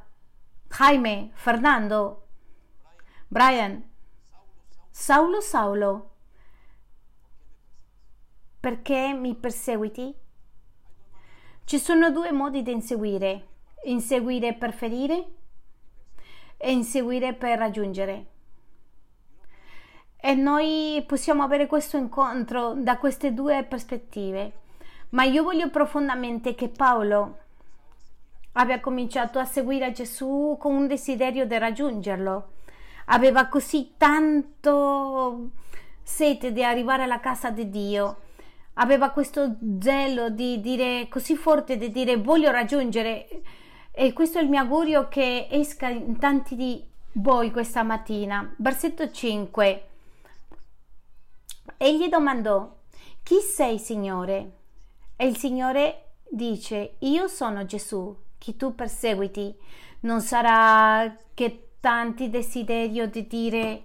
[0.68, 2.28] Jaime, Fernando,
[3.28, 3.84] Brian,
[4.90, 6.06] Saulo, Saulo.
[8.60, 10.14] Perché mi perseguiti?
[11.64, 13.48] Ci sono due modi di inseguire.
[13.86, 15.39] Inseguire per ferire
[16.62, 18.26] e inseguire per raggiungere.
[20.22, 24.52] E noi possiamo avere questo incontro da queste due prospettive,
[25.12, 27.38] ma io voglio profondamente che Paolo
[28.54, 32.52] abbia cominciato a seguire Gesù con un desiderio di raggiungerlo.
[33.06, 35.52] Aveva così tanto
[36.04, 38.18] sete di arrivare alla casa di Dio,
[38.74, 43.28] aveva questo zelo di dire così forte di dire voglio raggiungere
[44.02, 46.82] e questo è il mio augurio che esca in tanti di
[47.16, 48.50] voi questa mattina.
[48.56, 49.88] Versetto 5.
[51.76, 52.78] Egli domandò,
[53.22, 54.52] chi sei Signore?
[55.18, 59.54] E il Signore dice, io sono Gesù, chi tu perseguiti.
[60.02, 63.84] Non sarà che tanti desiderio di dire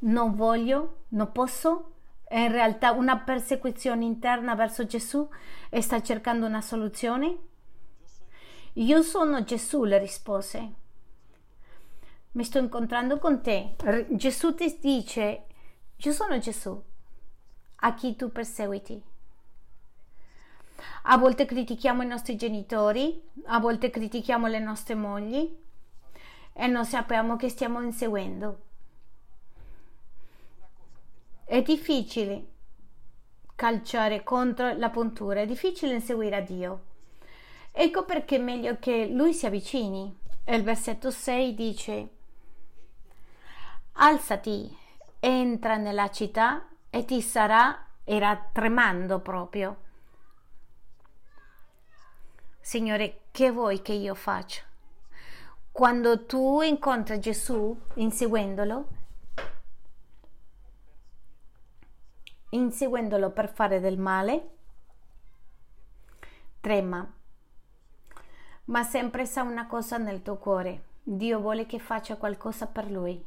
[0.00, 1.92] non voglio, non posso?
[2.22, 5.26] È in realtà una persecuzione interna verso Gesù
[5.70, 7.52] e sta cercando una soluzione?
[8.76, 10.72] Io sono Gesù, le rispose.
[12.32, 13.76] Mi sto incontrando con te.
[14.10, 15.44] Gesù ti dice,
[15.94, 16.82] io sono Gesù,
[17.76, 19.00] a chi tu perseguiti.
[21.02, 25.56] A volte critichiamo i nostri genitori, a volte critichiamo le nostre mogli
[26.52, 28.62] e non sappiamo che stiamo inseguendo.
[31.44, 32.46] È difficile
[33.54, 36.92] calciare contro la puntura, è difficile inseguire a Dio.
[37.76, 40.16] Ecco perché è meglio che lui si avvicini.
[40.44, 42.08] il versetto 6 dice,
[43.94, 44.78] Alzati,
[45.18, 49.76] entra nella città e ti sarà, era tremando proprio.
[52.60, 54.62] Signore, che vuoi che io faccia?
[55.72, 58.86] Quando tu incontri Gesù inseguendolo,
[62.50, 64.50] inseguendolo per fare del male,
[66.60, 67.13] trema
[68.66, 70.84] ma sempre sa una cosa nel tuo cuore.
[71.02, 73.22] Dio vuole che faccia qualcosa per lui.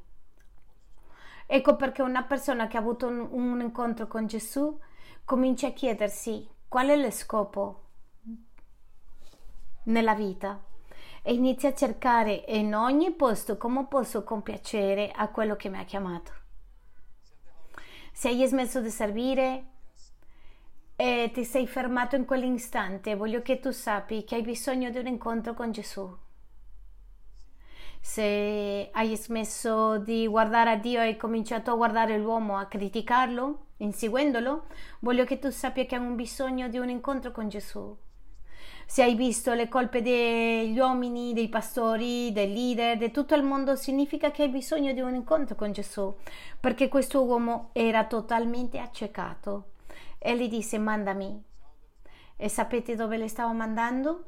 [1.46, 4.78] Ecco perché una persona che ha avuto un, un incontro con Gesù
[5.24, 7.84] comincia a chiedersi qual è lo scopo
[9.84, 10.62] nella vita
[11.22, 15.84] e inizia a cercare in ogni posto come posso compiacere a quello che mi ha
[15.84, 16.32] chiamato.
[18.12, 19.66] Se hai smesso di servire,
[21.00, 25.06] e ti sei fermato in quell'istante, voglio che tu sappi che hai bisogno di un
[25.06, 26.12] incontro con Gesù.
[28.02, 33.66] Se hai smesso di guardare a Dio e hai cominciato a guardare l'uomo, a criticarlo,
[33.78, 34.66] inseguendolo,
[35.02, 37.96] voglio che tu sappia che hai un bisogno di un incontro con Gesù.
[38.88, 43.76] Se hai visto le colpe degli uomini, dei pastori, dei leader, di tutto il mondo,
[43.76, 46.16] significa che hai bisogno di un incontro con Gesù,
[46.60, 49.74] perché questo uomo era totalmente accecato
[50.18, 51.44] e gli disse mandami.
[52.36, 54.26] E sapete dove le stavo mandando?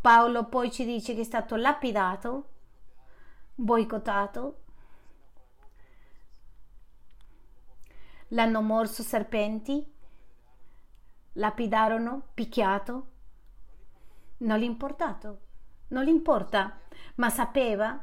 [0.00, 2.48] Paolo poi ci dice che è stato lapidato,
[3.54, 4.62] boicottato,
[8.28, 9.86] l'hanno morso serpenti,
[11.34, 13.06] lapidarono, picchiato.
[14.38, 15.40] Non gli importato,
[15.88, 16.78] non gli importa,
[17.16, 18.02] ma sapeva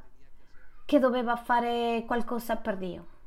[0.86, 3.18] che doveva fare qualcosa per Dio.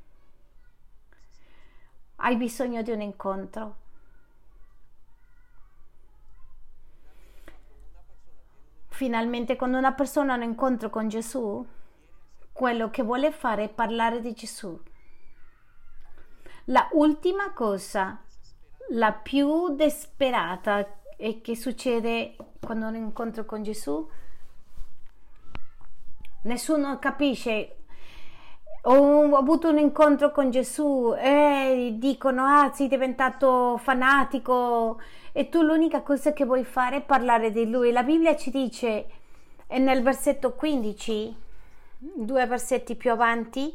[2.25, 3.77] Hai bisogno di un incontro.
[8.91, 11.67] Finalmente quando una persona ha un incontro con Gesù,
[12.53, 14.81] quello che vuole fare è parlare di Gesù.
[16.67, 18.23] La ultima cosa,
[18.91, 24.09] la più disperata e che succede quando un incontro con Gesù,
[26.43, 27.79] nessuno capisce.
[28.85, 36.03] Ho avuto un incontro con Gesù e dicono: Ah, sei diventato fanatico e tu l'unica
[36.03, 37.93] cosa che vuoi fare è parlare di lui.
[37.93, 39.07] La Bibbia ci dice
[39.69, 41.37] nel versetto 15,
[41.97, 43.73] due versetti più avanti,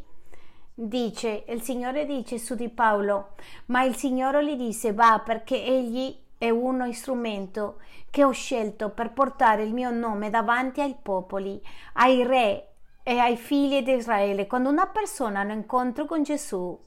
[0.74, 3.30] dice: Il Signore dice su di Paolo,
[3.68, 7.78] ma il Signore gli disse: Va perché egli è uno strumento
[8.10, 11.62] che ho scelto per portare il mio nome davanti ai popoli,
[11.94, 12.67] ai re
[13.08, 14.48] e ai figli di Israele.
[14.48, 16.78] Quando una persona ha un incontro con Gesù,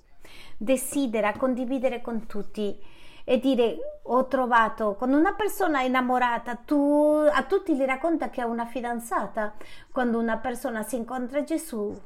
[0.58, 2.78] desidera condividere con tutti
[3.24, 8.42] e dire ho trovato quando una persona è innamorata tu, a tutti gli racconta che
[8.42, 9.54] ha una fidanzata
[9.90, 11.98] quando una persona si incontra Gesù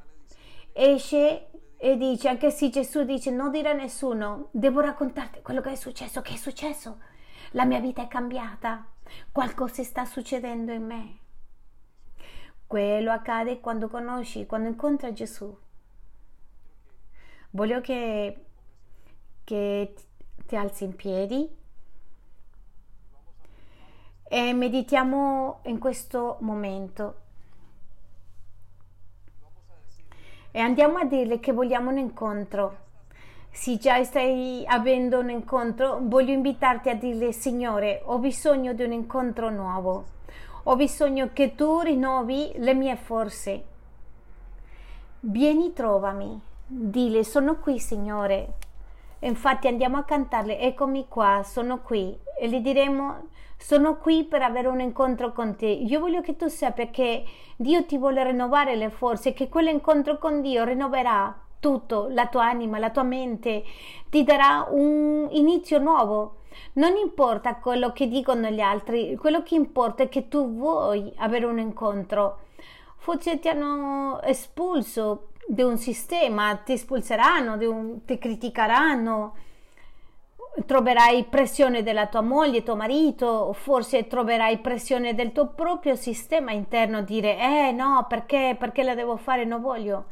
[0.72, 5.72] esce e dice anche se Gesù dice non dire a nessuno devo raccontarti quello che
[5.72, 6.98] è successo che è successo
[7.52, 8.84] la mia vita è cambiata,
[9.30, 11.23] qualcosa sta succedendo in me.
[12.66, 15.56] Quello accade quando conosci, quando incontri Gesù.
[17.50, 18.44] Voglio che,
[19.44, 19.94] che
[20.46, 21.48] ti alzi in piedi
[24.24, 27.20] e meditiamo in questo momento.
[30.50, 32.82] E andiamo a dirle che vogliamo un incontro
[33.54, 38.90] se già stai avendo un incontro, voglio invitarti a dire, Signore, ho bisogno di un
[38.90, 40.06] incontro nuovo.
[40.66, 43.64] Ho bisogno che tu rinnovi le mie forze.
[45.20, 46.40] Vieni, trovami.
[46.66, 48.54] Dile, sono qui, Signore.
[49.18, 52.18] Infatti andiamo a cantarle, eccomi qua, sono qui.
[52.38, 55.66] E gli diremo, sono qui per avere un incontro con te.
[55.66, 57.24] Io voglio che tu sappia che
[57.56, 62.78] Dio ti vuole rinnovare le forze, che quell'incontro con Dio rinnoverà tutto, la tua anima,
[62.78, 63.64] la tua mente,
[64.08, 66.36] ti darà un inizio nuovo.
[66.74, 71.44] Non importa quello che dicono gli altri, quello che importa è che tu vuoi avere
[71.44, 72.38] un incontro.
[72.96, 79.34] Forse ti hanno espulso di un sistema, ti espulseranno, un, ti criticheranno,
[80.66, 87.02] troverai pressione della tua moglie, tuo marito, forse troverai pressione del tuo proprio sistema interno,
[87.02, 90.04] dire eh no, perché, perché la devo fare, non voglio.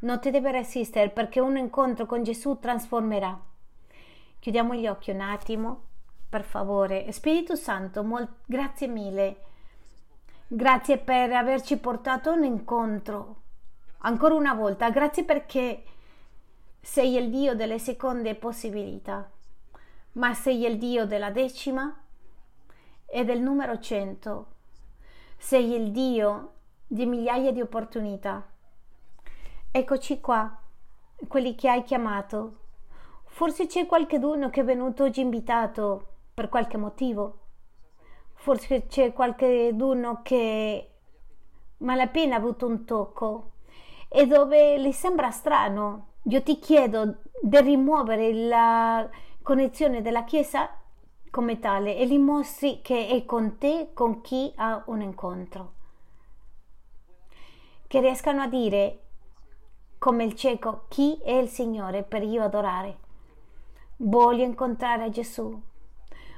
[0.00, 3.38] Non ti deve resistere perché un incontro con Gesù trasformerà.
[4.40, 5.82] Chiudiamo gli occhi un attimo,
[6.28, 7.12] per favore.
[7.12, 9.36] Spirito Santo, molt- grazie mille.
[10.48, 13.36] Grazie per averci portato un incontro.
[13.98, 15.84] Ancora una volta, grazie perché
[16.80, 19.30] sei il Dio delle seconde possibilità,
[20.12, 22.02] ma sei il Dio della decima
[23.04, 24.46] e del numero cento.
[25.36, 26.52] Sei il Dio
[26.86, 28.48] di migliaia di opportunità.
[29.70, 30.58] Eccoci qua,
[31.28, 32.59] quelli che hai chiamato.
[33.32, 37.38] Forse c'è qualcuno che è venuto oggi invitato per qualche motivo.
[38.34, 40.90] Forse c'è qualcuno che
[41.78, 43.52] malapena ha avuto un tocco
[44.08, 46.08] e dove le sembra strano.
[46.24, 49.08] Io ti chiedo di rimuovere la
[49.42, 50.76] connessione della Chiesa
[51.30, 55.72] come tale e gli mostri che è con te, con chi ha un incontro.
[57.86, 58.98] Che riescano a dire
[59.98, 63.08] come il cieco, chi è il Signore per io adorare.
[64.02, 65.60] Voglio incontrare Gesù,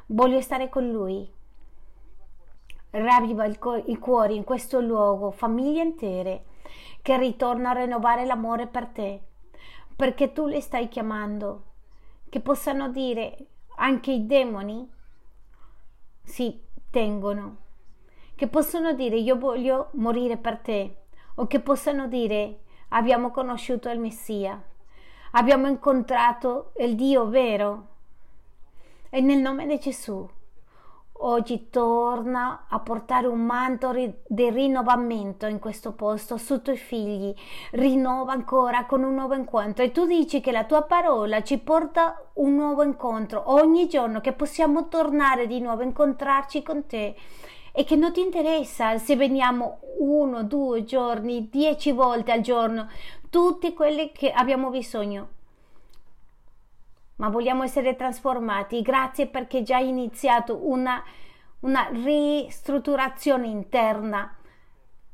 [0.07, 1.33] voglio stare con Lui.
[2.91, 6.45] Raviva i cuori in questo luogo, famiglie intere,
[7.03, 9.23] che ritornano a rinnovare l'amore per te,
[9.95, 11.63] perché tu le stai chiamando,
[12.29, 14.91] che possano dire anche i demoni
[16.25, 16.61] si
[16.91, 17.59] tengono,
[18.35, 20.97] che possono dire io voglio morire per te,
[21.37, 24.61] o che possano dire abbiamo conosciuto il Messia,
[25.33, 27.87] abbiamo incontrato il Dio vero.
[29.11, 30.27] E nel nome di Gesù,
[31.25, 37.35] oggi torna a portare un manto di rinnovamento in questo posto su tuoi figli,
[37.73, 39.85] rinnova ancora con un nuovo incontro.
[39.85, 44.33] E tu dici che la tua parola ci porta un nuovo incontro ogni giorno, che
[44.33, 47.15] possiamo tornare di nuovo a incontrarci con te
[47.75, 52.89] e che non ti interessa se veniamo uno, due giorni, dieci volte al giorno,
[53.33, 55.29] tutti quelli che abbiamo bisogno.
[57.17, 58.83] ma vogliamo essere trasformati.
[58.83, 61.03] Grazie perché già hai iniziato una,
[61.61, 64.37] una ristrutturazione interna.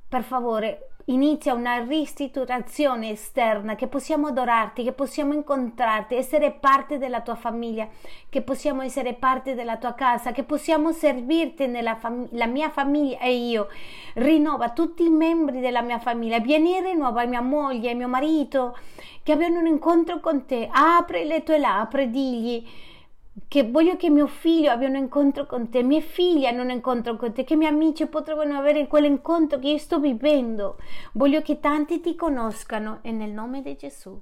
[0.08, 7.20] Per favore, inizia una ristrutturazione esterna, che possiamo adorarti, che possiamo incontrarti, essere parte della
[7.20, 7.88] tua famiglia,
[8.28, 13.34] che possiamo essere parte della tua casa, che possiamo servirti nella fam- mia famiglia e
[13.34, 13.68] io.
[14.14, 18.76] Rinnova tutti i membri della mia famiglia, vieni rinnova mia moglie, mio marito,
[19.22, 20.68] che abbiano un incontro con te.
[20.70, 22.66] Apri le tue labbra, digli
[23.48, 27.16] che voglio che mio figlio abbia un incontro con te, mie figlie hanno un incontro
[27.16, 30.76] con te, che i miei amici potrebbero avere quell'incontro che io sto vivendo.
[31.12, 34.20] Voglio che tanti ti conoscano e nel nome di Gesù.